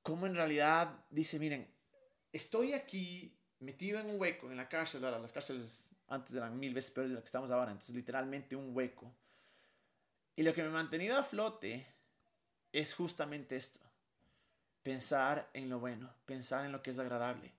Cómo 0.03 0.27
en 0.27 0.35
realidad 0.35 1.05
dice, 1.09 1.39
miren, 1.39 1.65
estoy 2.33 2.73
aquí 2.73 3.33
metido 3.59 3.97
en 3.97 4.09
un 4.09 4.19
hueco 4.19 4.51
en 4.51 4.57
la 4.57 4.67
cárcel. 4.67 5.05
Ahora, 5.05 5.19
las 5.19 5.31
cárceles 5.31 5.95
antes 6.09 6.35
eran 6.35 6.59
mil 6.59 6.73
veces 6.73 6.91
peores 6.91 7.11
de 7.11 7.15
lo 7.15 7.21
que 7.21 7.27
estamos 7.27 7.49
ahora. 7.49 7.71
Entonces, 7.71 7.95
literalmente 7.95 8.57
un 8.57 8.75
hueco. 8.75 9.09
Y 10.35 10.43
lo 10.43 10.53
que 10.53 10.61
me 10.61 10.67
ha 10.67 10.71
mantenido 10.71 11.17
a 11.17 11.23
flote 11.23 11.87
es 12.73 12.93
justamente 12.93 13.55
esto. 13.55 13.79
Pensar 14.83 15.49
en 15.53 15.69
lo 15.69 15.79
bueno, 15.79 16.13
pensar 16.25 16.65
en 16.65 16.73
lo 16.73 16.83
que 16.83 16.91
es 16.91 16.99
agradable. 16.99 17.53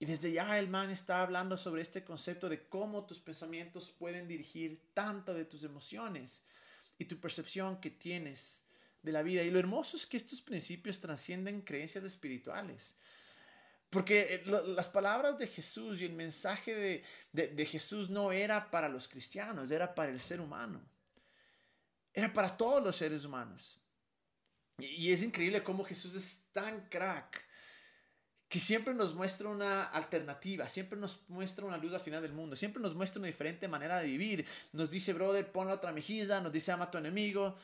Y 0.00 0.06
desde 0.06 0.32
ya 0.32 0.58
el 0.58 0.68
man 0.68 0.90
está 0.90 1.20
hablando 1.20 1.58
sobre 1.58 1.82
este 1.82 2.02
concepto 2.02 2.48
de 2.48 2.66
cómo 2.66 3.04
tus 3.04 3.20
pensamientos 3.20 3.90
pueden 3.90 4.26
dirigir 4.26 4.80
tanto 4.94 5.34
de 5.34 5.44
tus 5.44 5.62
emociones 5.62 6.42
y 6.98 7.04
tu 7.04 7.20
percepción 7.20 7.82
que 7.82 7.90
tienes 7.90 8.62
de 9.02 9.12
la 9.12 9.22
vida. 9.22 9.42
Y 9.42 9.50
lo 9.50 9.58
hermoso 9.58 9.98
es 9.98 10.06
que 10.06 10.16
estos 10.16 10.40
principios 10.40 11.00
trascienden 11.00 11.60
creencias 11.60 12.02
espirituales. 12.02 12.96
Porque 13.90 14.36
eh, 14.36 14.42
las 14.46 14.88
palabras 14.88 15.36
de 15.36 15.46
Jesús 15.46 16.00
y 16.00 16.06
el 16.06 16.14
mensaje 16.14 17.04
de, 17.32 17.66
Jesús 17.66 18.08
no 18.08 18.32
era 18.32 18.70
para 18.70 18.88
los 18.88 19.06
cristianos, 19.06 19.70
era 19.70 19.94
para 19.94 20.10
el 20.10 20.20
ser 20.22 20.40
humano. 20.40 20.80
Era 22.14 22.32
para 22.32 22.56
todos 22.56 22.82
los 22.82 22.96
seres 22.96 23.26
humanos. 23.26 23.78
Y, 24.78 25.12
es 25.12 25.22
increíble 25.22 25.62
cómo 25.62 25.84
Jesús 25.84 26.14
es 26.14 26.46
tan 26.52 26.88
crack 26.88 27.49
que 28.50 28.58
siempre 28.58 28.92
nos 28.94 29.14
muestra 29.14 29.48
una 29.48 29.84
alternativa, 29.84 30.68
siempre 30.68 30.98
nos 30.98 31.20
muestra 31.28 31.64
una 31.64 31.76
luz 31.76 31.94
al 31.94 32.00
final 32.00 32.20
del 32.20 32.32
mundo, 32.32 32.56
siempre 32.56 32.82
nos 32.82 32.96
muestra 32.96 33.20
una 33.20 33.28
diferente 33.28 33.68
manera 33.68 34.00
de 34.00 34.08
vivir. 34.08 34.44
Nos 34.72 34.90
dice, 34.90 35.12
brother, 35.12 35.52
pon 35.52 35.68
la 35.68 35.74
otra 35.74 35.92
mejilla, 35.92 36.40
nos 36.40 36.50
dice, 36.50 36.72
ama 36.72 36.86
a 36.86 36.90
tu 36.90 36.98
enemigo, 36.98 37.54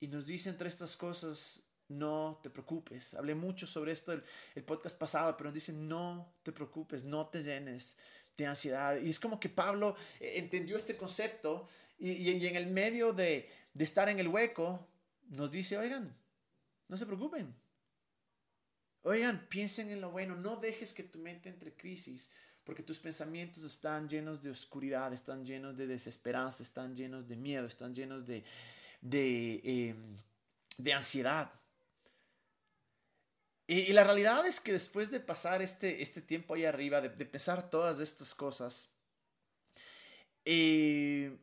y 0.00 0.08
nos 0.08 0.26
dice 0.26 0.50
entre 0.50 0.68
estas 0.68 0.96
cosas, 0.96 1.62
no 1.86 2.40
te 2.42 2.50
preocupes. 2.50 3.14
Hablé 3.14 3.36
mucho 3.36 3.64
sobre 3.64 3.92
esto 3.92 4.10
el, 4.10 4.24
el 4.56 4.64
podcast 4.64 4.98
pasado, 4.98 5.36
pero 5.36 5.50
nos 5.50 5.54
dice, 5.54 5.72
no 5.72 6.34
te 6.42 6.50
preocupes, 6.50 7.04
no 7.04 7.28
te 7.28 7.40
llenes 7.40 7.96
de 8.36 8.46
ansiedad. 8.46 9.00
Y 9.00 9.10
es 9.10 9.20
como 9.20 9.38
que 9.38 9.48
Pablo 9.48 9.94
eh, 10.18 10.32
entendió 10.38 10.76
este 10.76 10.96
concepto 10.96 11.68
y, 11.96 12.44
en 12.44 12.56
el 12.56 12.66
medio 12.66 13.12
de 13.12 13.48
estar 13.78 14.08
en 14.08 14.18
el 14.18 14.26
hueco, 14.26 14.84
nos 15.28 15.52
dice, 15.52 15.78
oigan, 15.78 16.12
no 16.88 16.96
se 16.96 17.06
preocupen. 17.06 17.54
Oigan, 19.06 19.46
piensen 19.50 19.90
en 19.90 20.00
lo 20.00 20.10
bueno, 20.10 20.34
no 20.34 20.56
dejes 20.56 20.94
que 20.94 21.02
tu 21.02 21.18
mente 21.18 21.50
entre 21.50 21.74
crisis, 21.74 22.30
porque 22.64 22.82
tus 22.82 22.98
pensamientos 22.98 23.62
están 23.62 24.08
llenos 24.08 24.42
de 24.42 24.50
oscuridad, 24.50 25.12
están 25.12 25.44
llenos 25.44 25.76
de 25.76 25.86
desesperanza, 25.86 26.62
están 26.62 26.96
llenos 26.96 27.28
de 27.28 27.36
miedo, 27.36 27.66
están 27.66 27.94
llenos 27.94 28.24
de, 28.24 28.42
de, 29.02 29.60
em, 29.62 30.16
de 30.78 30.92
ansiedad. 30.94 31.52
Y, 33.66 33.92
la 33.92 34.04
realidad 34.04 34.46
es 34.46 34.58
que 34.58 34.72
después 34.72 35.10
de 35.10 35.20
pasar 35.20 35.60
este, 35.60 36.02
este 36.02 36.22
tiempo 36.22 36.54
ahí 36.54 36.64
arriba, 36.64 37.02
de, 37.02 37.10
pensar 37.26 37.68
todas 37.68 38.00
estas 38.00 38.34
cosas, 38.34 38.90
eh, 40.46 41.36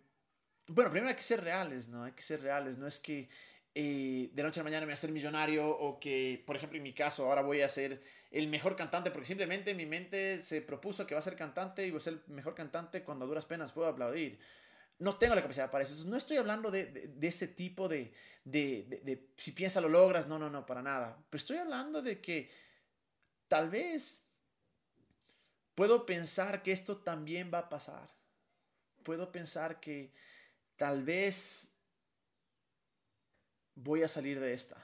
bueno, 0.65 0.89
primero 0.89 1.10
hay 1.10 1.15
que 1.15 1.21
ser 1.21 1.43
reales, 1.43 1.88
¿no? 1.88 2.06
Hay 2.06 2.13
que 2.13 2.24
ser 2.24 2.41
reales, 2.41 2.80
no 2.80 2.88
es 2.88 3.00
que 3.00 3.30
eh, 3.73 4.29
de 4.34 4.43
noche 4.43 4.60
a 4.60 4.63
la 4.63 4.65
mañana 4.65 4.81
me 4.81 4.88
voy 4.88 4.91
a 4.91 4.95
hacer 4.95 5.12
millonario 5.12 5.69
o 5.69 5.97
que, 5.99 6.43
por 6.45 6.57
ejemplo, 6.57 6.77
en 6.77 6.84
mi 6.84 6.93
caso, 6.93 7.25
ahora 7.25 7.41
voy 7.41 7.62
a 7.62 7.69
ser 7.69 8.01
el 8.29 8.47
mejor 8.49 8.75
cantante 8.75 9.12
porque 9.12 9.27
simplemente 9.27 9.73
mi 9.73 9.86
mente 9.86 10.41
se 10.41 10.62
propuso 10.62 11.07
que 11.07 11.15
va 11.15 11.19
a 11.19 11.23
ser 11.23 11.38
cantante 11.38 11.86
y 11.86 11.91
voy 11.91 11.97
a 11.97 12.03
ser 12.03 12.13
el 12.13 12.34
mejor 12.34 12.53
cantante 12.53 13.03
cuando 13.03 13.25
a 13.25 13.27
duras 13.27 13.45
penas 13.45 13.71
puedo 13.71 13.88
aplaudir. 13.88 14.39
No 14.99 15.17
tengo 15.17 15.36
la 15.36 15.41
capacidad 15.41 15.71
para 15.71 15.84
eso. 15.84 16.05
no 16.05 16.17
estoy 16.17 16.38
hablando 16.38 16.69
de, 16.69 16.86
de, 16.86 17.27
ese 17.27 17.47
tipo 17.47 17.88
de, 17.88 18.13
de, 18.43 19.29
si 19.38 19.51
piensas 19.51 19.81
lo 19.81 19.89
logras, 19.89 20.27
no, 20.27 20.38
no, 20.38 20.49
no, 20.49 20.65
para 20.65 20.81
nada. 20.81 21.17
Pero 21.29 21.39
estoy 21.39 21.57
hablando 21.57 22.01
de 22.01 22.21
que 22.21 22.51
tal 23.47 23.69
vez 23.69 24.23
puedo 25.75 26.05
pensar 26.05 26.62
que 26.62 26.71
esto 26.71 26.97
también 26.97 27.49
va 27.51 27.60
a 27.60 27.69
pasar. 27.69 28.13
Puedo 29.01 29.31
pensar 29.31 29.79
que 29.79 30.13
tal 30.75 31.03
vez 31.03 31.70
voy 33.75 34.03
a 34.03 34.07
salir 34.07 34.39
de 34.39 34.53
esta. 34.53 34.77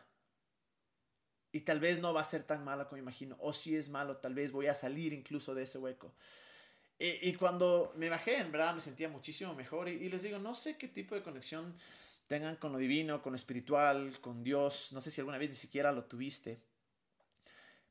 Y 1.51 1.61
tal 1.61 1.79
vez 1.79 1.99
no 1.99 2.13
va 2.13 2.21
a 2.21 2.25
ser 2.25 2.43
tan 2.43 2.63
malo 2.63 2.87
como 2.87 2.97
imagino. 2.99 3.37
O 3.39 3.53
si 3.53 3.75
es 3.75 3.89
malo, 3.89 4.17
tal 4.17 4.33
vez 4.35 4.51
voy 4.51 4.67
a 4.67 4.75
salir 4.75 5.13
incluso 5.13 5.55
de 5.55 5.63
ese 5.63 5.77
hueco. 5.77 6.13
Y, 6.99 7.33
cuando 7.33 7.93
me 7.95 8.09
bajé, 8.09 8.39
en 8.39 8.51
verdad 8.51 8.73
me 8.73 8.81
sentía 8.81 9.07
muchísimo 9.07 9.53
mejor. 9.53 9.87
Y, 9.87 10.09
les 10.09 10.23
digo, 10.23 10.39
no 10.39 10.55
sé 10.55 10.77
qué 10.77 10.87
tipo 10.87 11.15
de 11.15 11.21
conexión 11.21 11.75
tengan 12.27 12.55
con 12.55 12.71
lo 12.71 12.77
divino, 12.77 13.21
con 13.21 13.33
lo 13.33 13.37
espiritual, 13.37 14.19
con 14.19 14.43
Dios. 14.43 14.91
No 14.93 15.01
sé 15.01 15.11
si 15.11 15.21
alguna 15.21 15.37
vez 15.37 15.49
ni 15.49 15.55
siquiera 15.55 15.91
lo 15.91 16.05
tuviste. 16.05 16.59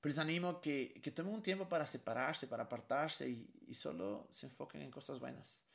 Pero 0.01 0.11
les 0.11 0.19
animo 0.19 0.61
que, 0.61 1.01
que 1.03 1.11
tomen 1.11 1.35
un 1.35 1.43
tiempo 1.43 1.69
para 1.69 1.87
separarse, 1.87 2.47
para 2.47 2.65
apartarse 2.65 3.29
y, 3.29 3.49
y 3.69 3.75
solo 3.75 4.29
se 4.31 4.47
enfoquen 4.47 4.83
en 4.83 4.91
cosas 4.91 5.19
buenas 5.19 5.66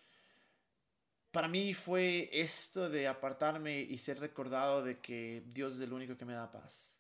para 1.31 1.47
mí 1.47 1.73
fue 1.73 2.29
esto 2.31 2.89
de 2.89 3.07
apartarme 3.07 3.79
y 3.79 3.97
ser 3.97 4.19
recordado 4.19 4.83
de 4.83 4.99
que 4.99 5.43
Dios 5.47 5.75
es 5.75 5.81
el 5.81 5.93
único 5.93 6.17
que 6.17 6.25
me 6.25 6.33
da 6.33 6.51
paz. 6.51 6.97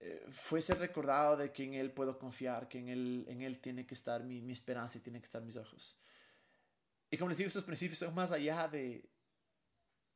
Eh, 0.00 0.26
fue 0.28 0.60
ser 0.60 0.78
recordado 0.78 1.36
de 1.36 1.52
que 1.52 1.64
en 1.64 1.74
Él 1.74 1.92
puedo 1.92 2.18
confiar, 2.18 2.68
que 2.68 2.78
en 2.78 2.88
Él, 2.88 3.24
en 3.28 3.42
él 3.42 3.60
tiene 3.60 3.86
que 3.86 3.94
estar 3.94 4.22
mi, 4.24 4.40
mi 4.40 4.52
esperanza 4.52 4.98
y 4.98 5.00
tiene 5.00 5.20
que 5.20 5.24
estar 5.24 5.42
mis 5.42 5.56
ojos. 5.56 5.98
Y 7.08 7.16
como 7.16 7.28
les 7.28 7.38
digo, 7.38 7.48
estos 7.48 7.64
principios 7.64 8.00
son 8.00 8.14
más 8.14 8.32
allá 8.32 8.66
de, 8.66 9.08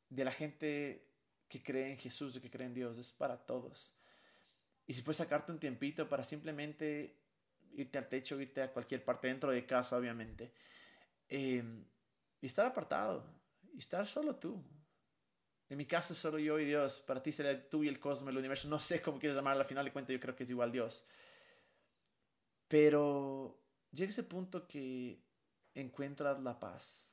de 0.09 0.25
la 0.25 0.33
gente 0.33 1.07
que 1.49 1.63
cree 1.63 1.93
en 1.93 1.99
Jesús, 1.99 2.35
de 2.35 2.41
que 2.41 2.51
cree 2.51 2.67
en 2.67 2.75
Dios, 2.75 2.99
es 2.99 3.13
para 3.13 3.37
todos. 3.39 3.95
Y 4.87 4.95
si 4.95 5.03
puedes 5.03 5.19
sacarte 5.19 5.53
un 5.53 5.61
tiempito 5.61 6.09
para 6.09 6.25
simplemente 6.25 7.17
irte 7.75 7.97
al 7.97 8.09
techo, 8.09 8.41
irte 8.41 8.61
a 8.61 8.73
cualquier 8.73 9.05
parte 9.05 9.29
dentro 9.29 9.53
de 9.53 9.65
casa, 9.65 9.97
obviamente. 9.97 10.53
Eh, 11.29 11.63
y 12.41 12.47
estar 12.47 12.67
apartado 12.67 13.25
y 13.75 13.79
estar 13.79 14.07
solo 14.07 14.37
tú. 14.37 14.63
En 15.69 15.79
mi 15.79 15.87
caso 15.87 16.15
solo 16.15 16.39
yo 16.39 16.59
y 16.59 16.65
Dios. 16.65 17.01
Para 17.01 17.23
ti 17.23 17.31
será 17.31 17.69
tú 17.69 17.85
y 17.85 17.89
el 17.89 18.01
cosmos, 18.01 18.31
el 18.31 18.39
universo. 18.39 18.69
No 18.69 18.79
sé 18.79 19.01
cómo 19.01 19.19
quieres 19.19 19.37
llamar. 19.37 19.57
Al 19.57 19.65
final 19.65 19.85
de 19.85 19.93
cuentas 19.93 20.13
yo 20.13 20.21
creo 20.21 20.35
que 20.35 20.43
es 20.43 20.51
igual 20.51 20.73
Dios. 20.73 21.07
Pero 22.67 23.63
llega 23.93 24.11
ese 24.11 24.25
punto 24.25 24.67
que 24.67 25.23
encuentras 25.75 26.41
la 26.41 26.59
paz. 26.59 27.09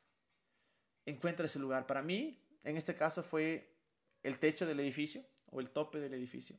Encuentras 1.06 1.52
ese 1.52 1.60
lugar. 1.60 1.86
Para 1.86 2.02
mí, 2.02 2.42
en 2.63 2.78
este 2.78 2.96
caso 2.96 3.22
fue 3.22 3.76
el 4.24 4.40
techo 4.40 4.66
del 4.66 4.80
edificio 4.80 5.24
o 5.52 5.60
el 5.60 5.70
tope 5.70 6.00
del 6.00 6.13
edificio. 6.16 6.58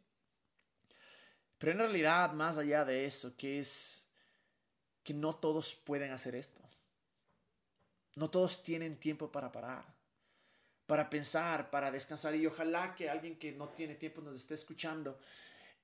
Pero 1.58 1.72
en 1.72 1.78
realidad, 1.78 2.32
más 2.32 2.58
allá 2.58 2.84
de 2.84 3.04
eso, 3.04 3.36
que 3.36 3.58
es 3.58 4.08
que 5.02 5.14
no 5.14 5.34
todos 5.34 5.74
pueden 5.74 6.12
hacer 6.12 6.36
esto. 6.36 6.60
No 8.18 8.30
todos 8.30 8.64
tienen 8.64 8.98
tiempo 8.98 9.30
para 9.30 9.52
parar, 9.52 9.84
para 10.86 11.08
pensar, 11.08 11.70
para 11.70 11.92
descansar. 11.92 12.34
Y 12.34 12.46
ojalá 12.46 12.96
que 12.96 13.08
alguien 13.08 13.38
que 13.38 13.52
no 13.52 13.68
tiene 13.68 13.94
tiempo 13.94 14.20
nos 14.20 14.34
esté 14.34 14.54
escuchando. 14.54 15.20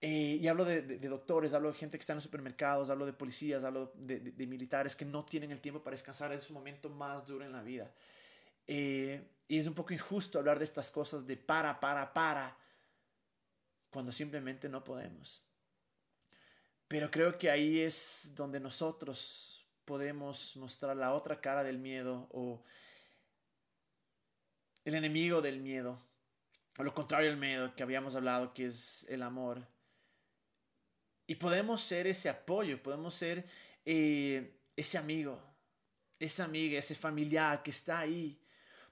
Eh, 0.00 0.38
y 0.40 0.48
hablo 0.48 0.64
de, 0.64 0.82
doctores, 0.98 1.54
hablo 1.54 1.70
de 1.70 1.78
gente 1.78 1.96
que 1.96 2.00
está 2.00 2.12
en 2.12 2.16
los 2.16 2.24
supermercados, 2.24 2.90
hablo 2.90 3.06
de 3.06 3.12
policías, 3.12 3.62
hablo 3.62 3.92
de, 3.94 4.18
militares 4.48 4.96
que 4.96 5.04
no 5.04 5.24
tienen 5.24 5.52
el 5.52 5.60
tiempo 5.60 5.84
para 5.84 5.94
descansar. 5.94 6.32
Es 6.32 6.42
su 6.42 6.52
momento 6.52 6.90
más 6.90 7.24
duro 7.24 7.44
en 7.44 7.52
la 7.52 7.62
vida. 7.62 7.94
Eh, 8.66 9.22
y 9.46 9.56
es 9.56 9.68
un 9.68 9.74
poco 9.74 9.94
injusto 9.94 10.40
hablar 10.40 10.58
de 10.58 10.64
estas 10.64 10.90
cosas 10.90 11.28
de 11.28 11.36
para, 11.36 11.78
para, 11.78 12.12
para, 12.12 12.58
cuando 13.90 14.10
simplemente 14.10 14.68
no 14.68 14.82
podemos. 14.82 15.40
Pero 16.88 17.12
creo 17.12 17.38
que 17.38 17.48
ahí 17.48 17.78
es 17.78 18.32
donde 18.34 18.58
nosotros 18.58 19.63
podemos 19.84 20.56
mostrar 20.56 20.96
la 20.96 21.12
otra 21.12 21.40
cara 21.40 21.62
del 21.62 21.78
miedo 21.78 22.28
o 22.32 22.62
el 24.84 24.94
enemigo 24.94 25.40
del 25.40 25.60
miedo, 25.60 25.98
o 26.78 26.82
lo 26.82 26.94
contrario 26.94 27.30
del 27.30 27.38
miedo 27.38 27.74
que 27.74 27.82
habíamos 27.82 28.16
hablado, 28.16 28.52
que 28.52 28.66
es 28.66 29.06
el 29.08 29.22
amor. 29.22 29.66
Y 31.26 31.36
podemos 31.36 31.80
ser 31.80 32.06
ese 32.06 32.28
apoyo, 32.28 32.82
podemos 32.82 33.14
ser 33.14 33.46
eh, 33.84 34.60
ese 34.76 34.98
amigo, 34.98 35.40
esa 36.18 36.44
amiga, 36.44 36.78
ese 36.78 36.94
familiar 36.94 37.62
que 37.62 37.70
está 37.70 38.00
ahí. 38.00 38.38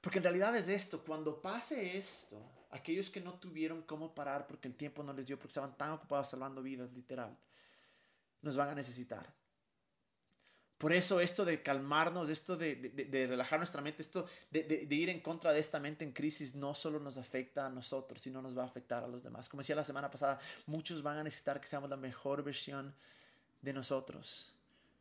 Porque 0.01 0.19
en 0.19 0.25
realidad 0.25 0.57
es 0.57 0.69
esto, 0.69 1.05
cuando 1.05 1.41
pase 1.41 1.97
esto, 1.97 2.43
aquellos 2.71 3.11
que 3.11 3.21
no 3.21 3.35
tuvieron 3.35 3.83
cómo 3.83 4.15
parar 4.15 4.47
porque 4.47 4.69
el 4.69 4.75
tiempo 4.75 5.03
no 5.03 5.13
les 5.13 5.27
dio, 5.27 5.37
porque 5.39 5.49
estaban 5.49 5.77
tan 5.77 5.91
ocupados 5.91 6.29
salvando 6.31 6.63
vidas, 6.63 6.91
literal, 6.93 7.37
nos 8.41 8.57
van 8.57 8.71
a 8.71 8.75
necesitar. 8.75 9.42
Por 10.83 10.93
eso 10.93 11.21
esto 11.21 11.45
de 11.45 11.63
calmarnos, 11.63 12.29
esto 12.29 12.57
de, 12.57 12.75
de, 12.75 13.27
relajar 13.29 13.61
nuestra 13.61 13.81
mente, 13.81 14.03
esto 14.03 14.27
de, 14.51 14.85
ir 14.91 15.11
en 15.11 15.21
contra 15.21 15.53
de 15.53 15.61
esta 15.61 15.79
mente 15.79 16.03
en 16.05 16.11
crisis 16.11 16.57
no 16.57 16.75
solo 16.75 16.99
nos 16.99 17.19
afecta 17.19 17.67
a 17.67 17.71
nosotros, 17.71 18.21
sino 18.21 18.43
nos 18.43 18.59
va 18.59 18.63
a 18.63 18.65
afectar 18.65 19.05
a 19.05 19.07
los 19.07 19.23
demás. 19.23 19.49
Como 19.49 19.61
decía 19.61 19.77
la 19.77 19.85
semana 19.85 20.11
pasada, 20.11 20.41
muchos 20.67 21.01
van 21.01 21.19
a 21.19 21.23
necesitar 21.23 21.61
que 21.61 21.69
seamos 21.69 21.89
la 21.89 21.97
mejor 21.97 22.43
versión 22.43 22.93
de 23.61 23.73
nosotros. 23.73 24.55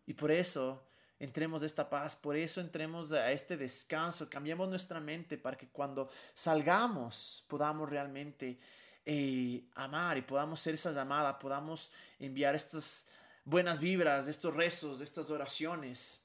Y 0.05 0.13
por 0.13 0.29
eso 0.29 0.83
entremos 1.17 1.61
de 1.61 1.67
esta 1.67 1.89
paz, 1.89 2.15
por 2.15 2.35
eso 2.35 2.61
entremos 2.61 3.11
a 3.11 3.31
este 3.31 3.57
descanso, 3.57 4.29
cambiemos 4.29 4.69
nuestra 4.69 4.99
mente 4.99 5.39
para 5.39 5.57
que 5.57 5.69
cuando 5.69 6.11
salgamos 6.35 7.43
podamos 7.47 7.89
realmente 7.89 8.59
eh, 9.03 9.63
amar 9.73 10.19
y 10.19 10.21
podamos 10.21 10.59
ser 10.59 10.75
esa 10.75 10.91
llamada, 10.91 11.39
podamos 11.39 11.91
enviar 12.19 12.53
estas 12.53 13.07
buenas 13.43 13.79
vibras, 13.79 14.25
de 14.25 14.31
estos 14.31 14.53
rezos, 14.53 14.99
de 14.99 15.05
estas 15.05 15.29
oraciones. 15.31 16.21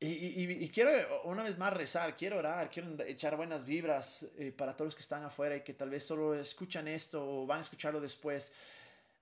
Y, 0.00 0.68
quiero 0.68 1.22
una 1.24 1.42
vez 1.42 1.56
más 1.56 1.72
rezar, 1.72 2.14
quiero 2.14 2.38
orar, 2.38 2.68
quiero 2.68 3.02
echar 3.04 3.36
buenas 3.36 3.64
vibras 3.64 4.28
eh, 4.36 4.52
para 4.52 4.76
todos 4.76 4.88
los 4.88 4.94
que 4.94 5.00
están 5.00 5.24
afuera 5.24 5.56
y 5.56 5.62
que 5.62 5.72
tal 5.72 5.88
vez 5.88 6.04
solo 6.04 6.34
escuchan 6.34 6.88
esto 6.88 7.26
o 7.26 7.46
van 7.46 7.60
a 7.60 7.62
escucharlo 7.62 8.00
después. 8.00 8.52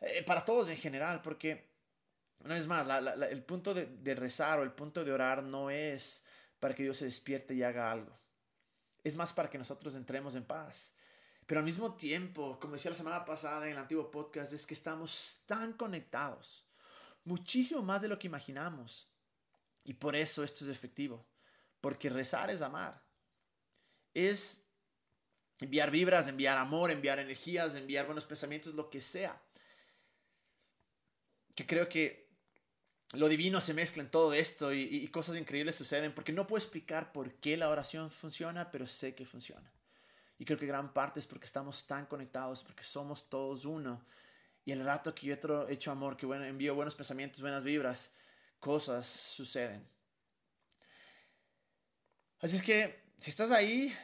Eh, 0.00 0.24
para 0.24 0.44
todos 0.44 0.70
en 0.70 0.76
general, 0.76 1.22
porque 1.22 1.70
una 2.40 2.54
vez 2.54 2.66
más, 2.66 2.84
el 3.30 3.44
punto 3.44 3.72
de 3.74 4.14
rezar 4.16 4.58
o 4.58 4.64
el 4.64 4.72
punto 4.72 5.04
de 5.04 5.12
orar 5.12 5.44
no 5.44 5.70
es 5.70 6.24
para 6.58 6.74
que 6.74 6.82
Dios 6.82 6.98
se 6.98 7.04
despierte 7.04 7.54
y 7.54 7.62
haga 7.62 7.92
algo. 7.92 8.18
Es 9.04 9.14
más 9.14 9.32
para 9.32 9.50
que 9.50 9.58
nosotros 9.58 9.94
entremos 9.94 10.34
en 10.34 10.44
paz. 10.44 10.94
Pero 11.46 11.60
al 11.60 11.64
mismo 11.64 11.94
tiempo, 11.94 12.58
como 12.60 12.74
decía 12.74 12.90
la 12.90 12.96
semana 12.96 13.24
pasada 13.24 13.66
en 13.66 13.72
el 13.72 13.78
antiguo 13.78 14.10
podcast, 14.10 14.52
es 14.52 14.66
que 14.66 14.74
estamos 14.74 15.42
tan 15.46 15.72
conectados, 15.72 16.64
muchísimo 17.24 17.82
más 17.82 18.02
de 18.02 18.08
lo 18.08 18.18
que 18.18 18.28
imaginamos. 18.28 19.08
Y 19.84 19.94
por 19.94 20.14
eso 20.14 20.44
esto 20.44 20.64
es 20.64 20.70
efectivo, 20.70 21.26
porque 21.80 22.08
rezar 22.08 22.50
es 22.50 22.62
amar. 22.62 23.02
Es 24.14 24.64
enviar 25.60 25.90
vibras, 25.90 26.28
enviar 26.28 26.58
amor, 26.58 26.90
enviar 26.90 27.18
energías, 27.18 27.74
enviar 27.74 28.06
buenos 28.06 28.26
pensamientos, 28.26 28.74
lo 28.74 28.88
que 28.90 29.00
sea. 29.00 29.40
Que 31.54 31.66
creo 31.66 31.88
que 31.88 32.22
lo 33.12 33.28
divino 33.28 33.60
se 33.60 33.74
mezcla 33.74 34.02
en 34.02 34.10
todo 34.10 34.32
esto 34.32 34.72
y, 34.72 35.06
cosas 35.08 35.36
increíbles 35.36 35.76
suceden 35.76 36.14
porque 36.14 36.32
no 36.32 36.46
puedo 36.46 36.62
explicar 36.62 37.12
por 37.12 37.34
qué 37.34 37.56
la 37.56 37.68
oración 37.68 38.10
funciona, 38.10 38.70
pero 38.70 38.86
sé 38.86 39.14
que 39.14 39.26
funciona. 39.26 39.70
Y 40.42 40.44
creo 40.44 40.58
que 40.58 40.66
gran 40.66 40.92
parte 40.92 41.20
es 41.20 41.26
porque 41.28 41.44
estamos 41.44 41.86
tan 41.86 42.06
conectados, 42.06 42.64
porque 42.64 42.82
somos 42.82 43.30
todos 43.30 43.64
uno. 43.64 44.04
Y 44.64 44.72
el 44.72 44.84
rato 44.84 45.14
que 45.14 45.28
yo 45.28 45.34
he 45.68 45.72
hecho 45.72 45.92
amor, 45.92 46.16
que 46.16 46.26
bueno, 46.26 46.44
envío 46.44 46.74
buenos 46.74 46.96
pensamientos, 46.96 47.40
buenas 47.40 47.62
vibras, 47.62 48.12
cosas 48.58 49.06
suceden. 49.06 49.86
Así 52.40 52.56
es 52.56 52.62
que 52.62 53.04
si 53.20 53.30
estás 53.30 53.52
ahí, 53.52 53.94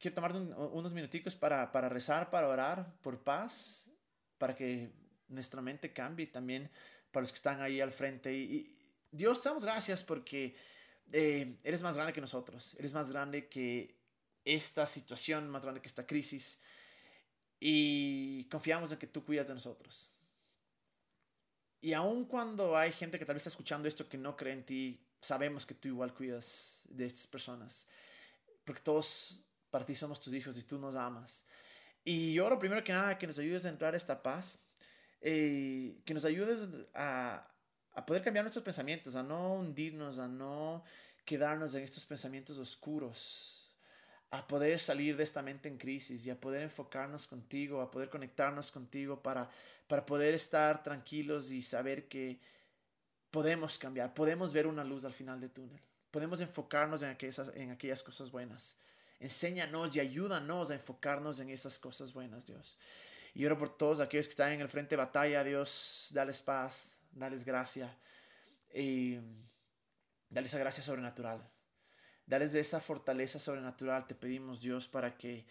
quiero 0.00 0.16
tomar 0.16 0.34
unos 0.34 0.92
minuticos 0.92 1.36
para, 1.36 1.70
para 1.70 1.88
rezar, 1.88 2.28
para 2.28 2.48
orar 2.48 2.98
por 3.00 3.22
paz, 3.22 3.88
para 4.36 4.52
que 4.52 4.90
nuestra 5.28 5.62
mente 5.62 5.92
cambie 5.92 6.26
también 6.26 6.68
para 7.12 7.22
los 7.22 7.30
que 7.30 7.36
están 7.36 7.62
ahí 7.62 7.80
al 7.80 7.92
frente. 7.92 8.34
Y, 8.34 8.76
Dios, 9.12 9.40
te 9.40 9.48
damos 9.48 9.62
gracias 9.64 10.02
porque 10.02 10.56
eh, 11.12 11.60
eres 11.62 11.82
más 11.82 11.94
grande 11.94 12.12
que 12.12 12.20
nosotros, 12.20 12.74
eres 12.80 12.92
más 12.92 13.12
grande 13.12 13.46
que 13.46 14.02
esta 14.44 14.86
situación, 14.86 15.48
más 15.48 15.62
grande 15.62 15.80
que 15.80 15.88
esta 15.88 16.06
crisis. 16.06 16.60
Y 17.60 18.44
confiamos 18.44 18.92
en 18.92 18.98
que 18.98 19.06
tú 19.06 19.24
cuidas 19.24 19.48
de 19.48 19.54
nosotros. 19.54 20.10
Y 21.80 21.92
aun 21.92 22.24
cuando 22.24 22.76
hay 22.76 22.92
gente 22.92 23.18
que 23.18 23.24
tal 23.24 23.34
vez 23.34 23.42
está 23.42 23.50
escuchando 23.50 23.88
esto 23.88 24.08
que 24.08 24.18
no 24.18 24.36
cree 24.36 24.54
en 24.54 24.64
ti, 24.64 25.00
sabemos 25.20 25.66
que 25.66 25.74
tú 25.74 25.88
igual 25.88 26.14
cuidas 26.14 26.82
de 26.88 27.06
estas 27.06 27.26
personas. 27.26 27.86
Porque 28.64 28.80
todos 28.80 29.42
para 29.70 29.84
ti 29.84 29.94
somos 29.94 30.20
tus 30.20 30.32
hijos 30.34 30.56
y 30.56 30.62
tú 30.62 30.78
nos 30.78 30.96
amas. 30.96 31.44
Y 32.04 32.34
yo 32.34 32.46
oro 32.46 32.58
primero 32.58 32.84
que 32.84 32.92
nada 32.92 33.18
que 33.18 33.26
nos 33.26 33.38
ayudes 33.38 33.64
a 33.64 33.70
entrar 33.70 33.94
a 33.94 33.96
esta 33.96 34.22
paz 34.22 34.60
eh, 35.26 36.02
que 36.04 36.12
nos 36.12 36.26
ayude 36.26 36.86
a, 36.92 37.50
a 37.94 38.06
poder 38.06 38.22
cambiar 38.22 38.44
nuestros 38.44 38.64
pensamientos, 38.64 39.16
a 39.16 39.22
no 39.22 39.54
hundirnos, 39.54 40.18
a 40.18 40.28
no 40.28 40.84
quedarnos 41.24 41.74
en 41.74 41.82
estos 41.82 42.04
pensamientos 42.04 42.58
oscuros, 42.58 43.63
a 44.30 44.46
poder 44.46 44.80
salir 44.80 45.16
de 45.16 45.22
esta 45.22 45.42
mente 45.42 45.68
en 45.68 45.78
crisis 45.78 46.26
y 46.26 46.30
a 46.30 46.40
poder 46.40 46.62
enfocarnos 46.62 47.26
contigo, 47.26 47.80
a 47.80 47.90
poder 47.90 48.08
conectarnos 48.08 48.70
contigo 48.72 49.22
para, 49.22 49.48
para 49.86 50.04
poder 50.04 50.34
estar 50.34 50.82
tranquilos 50.82 51.50
y 51.50 51.62
saber 51.62 52.08
que 52.08 52.40
podemos 53.30 53.78
cambiar, 53.78 54.14
podemos 54.14 54.52
ver 54.52 54.66
una 54.66 54.84
luz 54.84 55.04
al 55.04 55.12
final 55.12 55.40
del 55.40 55.50
túnel, 55.50 55.80
podemos 56.10 56.40
enfocarnos 56.40 57.02
en 57.02 57.10
aquellas, 57.10 57.50
en 57.54 57.70
aquellas 57.70 58.02
cosas 58.02 58.30
buenas. 58.30 58.76
Enséñanos 59.20 59.94
y 59.96 60.00
ayúdanos 60.00 60.70
a 60.70 60.74
enfocarnos 60.74 61.40
en 61.40 61.48
esas 61.50 61.78
cosas 61.78 62.12
buenas, 62.12 62.46
Dios. 62.46 62.78
Y 63.32 63.44
oro 63.46 63.58
por 63.58 63.76
todos 63.76 64.00
aquellos 64.00 64.26
que 64.26 64.32
están 64.32 64.52
en 64.52 64.60
el 64.60 64.68
frente 64.68 64.90
de 64.90 64.96
batalla, 64.96 65.42
Dios, 65.42 66.10
dales 66.12 66.42
paz, 66.42 66.98
dales 67.10 67.44
gracia 67.44 67.96
y 68.72 69.18
dales 70.28 70.50
esa 70.50 70.58
gracia 70.58 70.82
sobrenatural. 70.82 71.53
Dales 72.26 72.52
de 72.52 72.60
esa 72.60 72.80
fortaleza 72.80 73.38
sobrenatural, 73.38 74.06
te 74.06 74.14
pedimos, 74.14 74.60
Dios, 74.60 74.88
para 74.88 75.16
que 75.16 75.44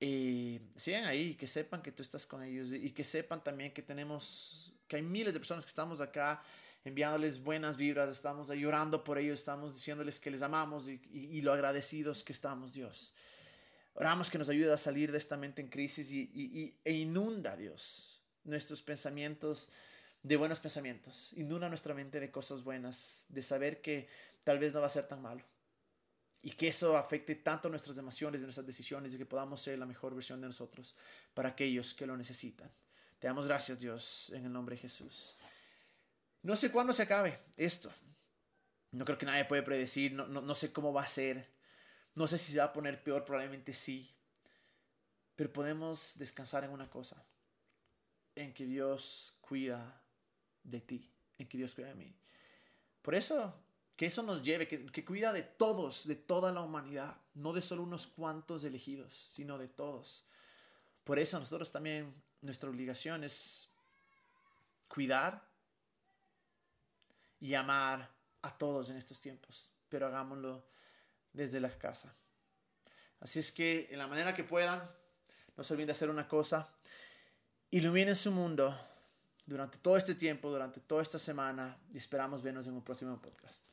eh, 0.00 0.60
sigan 0.76 1.04
ahí, 1.04 1.34
que 1.34 1.46
sepan 1.46 1.82
que 1.82 1.92
tú 1.92 2.02
estás 2.02 2.26
con 2.26 2.42
ellos 2.42 2.72
y 2.72 2.90
que 2.90 3.04
sepan 3.04 3.42
también 3.42 3.72
que 3.72 3.82
tenemos, 3.82 4.74
que 4.86 4.96
hay 4.96 5.02
miles 5.02 5.34
de 5.34 5.40
personas 5.40 5.64
que 5.64 5.70
estamos 5.70 6.00
acá 6.00 6.42
enviándoles 6.84 7.42
buenas 7.42 7.76
vibras, 7.76 8.08
estamos 8.08 8.48
llorando 8.48 9.04
por 9.04 9.18
ellos, 9.18 9.38
estamos 9.38 9.74
diciéndoles 9.74 10.18
que 10.18 10.30
les 10.30 10.42
amamos 10.42 10.88
y, 10.88 11.00
y 11.12 11.40
lo 11.40 11.52
agradecidos 11.52 12.24
que 12.24 12.32
estamos, 12.32 12.72
Dios. 12.72 13.14
Oramos 13.94 14.30
que 14.30 14.38
nos 14.38 14.48
ayude 14.48 14.72
a 14.72 14.78
salir 14.78 15.12
de 15.12 15.18
esta 15.18 15.36
mente 15.36 15.60
en 15.60 15.68
crisis 15.68 16.10
y, 16.10 16.74
e 16.82 16.92
inunda, 16.92 17.56
Dios, 17.56 18.22
nuestros 18.44 18.80
pensamientos 18.80 19.70
de 20.22 20.36
buenos 20.36 20.60
pensamientos. 20.60 21.32
Inunda 21.34 21.68
nuestra 21.68 21.94
mente 21.94 22.18
de 22.18 22.30
cosas 22.30 22.64
buenas, 22.64 23.26
de 23.28 23.42
saber 23.42 23.82
que 23.82 24.08
tal 24.44 24.58
vez 24.58 24.72
no 24.72 24.80
va 24.80 24.86
a 24.86 24.90
ser 24.90 25.06
tan 25.06 25.20
malo. 25.20 25.44
Y 26.42 26.50
que 26.52 26.68
eso 26.68 26.96
afecte 26.96 27.36
tanto 27.36 27.68
nuestras 27.68 27.96
emociones 27.98 28.42
nuestras 28.42 28.66
decisiones 28.66 29.14
y 29.14 29.18
que 29.18 29.26
podamos 29.26 29.60
ser 29.62 29.78
la 29.78 29.86
mejor 29.86 30.14
versión 30.14 30.40
de 30.40 30.48
nosotros 30.48 30.96
para 31.34 31.50
aquellos 31.50 31.94
que 31.94 32.06
lo 32.06 32.16
necesitan. 32.16 32.70
Te 33.20 33.28
damos 33.28 33.46
gracias, 33.46 33.78
Dios, 33.78 34.30
en 34.30 34.44
el 34.46 34.52
nombre 34.52 34.74
de 34.74 34.82
Jesús. 34.82 35.36
No 36.42 36.56
sé 36.56 36.72
cuándo 36.72 36.92
se 36.92 37.02
acabe 37.02 37.38
esto. 37.56 37.92
No 38.90 39.04
creo 39.04 39.16
que 39.16 39.26
nadie 39.26 39.44
puede 39.44 39.62
predecir, 39.62 40.12
no, 40.12 40.26
no, 40.26 40.40
no 40.40 40.54
sé 40.56 40.72
cómo 40.72 40.92
va 40.92 41.02
a 41.02 41.06
ser. 41.06 41.48
No 42.14 42.26
sé 42.26 42.36
si 42.36 42.52
se 42.52 42.58
va 42.58 42.64
a 42.64 42.72
poner 42.72 43.02
peor, 43.02 43.24
probablemente 43.24 43.72
sí. 43.72 44.12
Pero 45.36 45.52
podemos 45.52 46.18
descansar 46.18 46.64
en 46.64 46.70
una 46.70 46.90
cosa, 46.90 47.24
en 48.34 48.52
que 48.52 48.66
Dios 48.66 49.38
cuida 49.40 50.02
de 50.62 50.80
ti, 50.80 51.10
en 51.38 51.48
que 51.48 51.56
Dios 51.56 51.74
cuida 51.74 51.88
de 51.88 51.94
mí. 51.94 52.14
Por 53.00 53.14
eso, 53.14 53.54
que 53.96 54.06
eso 54.06 54.22
nos 54.22 54.42
lleve, 54.42 54.66
que, 54.66 54.86
que 54.86 55.04
cuida 55.04 55.32
de 55.32 55.42
todos, 55.42 56.06
de 56.06 56.16
toda 56.16 56.52
la 56.52 56.62
humanidad, 56.62 57.16
no 57.34 57.52
de 57.52 57.62
solo 57.62 57.82
unos 57.82 58.06
cuantos 58.06 58.64
elegidos, 58.64 59.14
sino 59.14 59.58
de 59.58 59.68
todos. 59.68 60.24
Por 61.04 61.18
eso 61.18 61.38
nosotros 61.38 61.70
también, 61.72 62.14
nuestra 62.40 62.70
obligación 62.70 63.24
es 63.24 63.68
cuidar 64.88 65.42
y 67.40 67.54
amar 67.54 68.08
a 68.42 68.56
todos 68.56 68.90
en 68.90 68.96
estos 68.96 69.20
tiempos, 69.20 69.70
pero 69.88 70.06
hagámoslo 70.06 70.64
desde 71.32 71.60
la 71.60 71.76
casa. 71.76 72.14
Así 73.20 73.38
es 73.38 73.52
que 73.52 73.88
en 73.90 73.98
la 73.98 74.06
manera 74.06 74.34
que 74.34 74.44
puedan, 74.44 74.88
no 75.56 75.64
se 75.64 75.72
olviden 75.72 75.88
de 75.88 75.92
hacer 75.92 76.10
una 76.10 76.28
cosa, 76.28 76.72
iluminen 77.70 78.16
su 78.16 78.30
mundo 78.30 78.78
durante 79.46 79.78
todo 79.78 79.96
este 79.96 80.14
tiempo, 80.14 80.50
durante 80.50 80.80
toda 80.80 81.02
esta 81.02 81.18
semana 81.18 81.78
y 81.92 81.98
esperamos 81.98 82.42
vernos 82.42 82.66
en 82.66 82.74
un 82.74 82.82
próximo 82.82 83.20
podcast. 83.20 83.72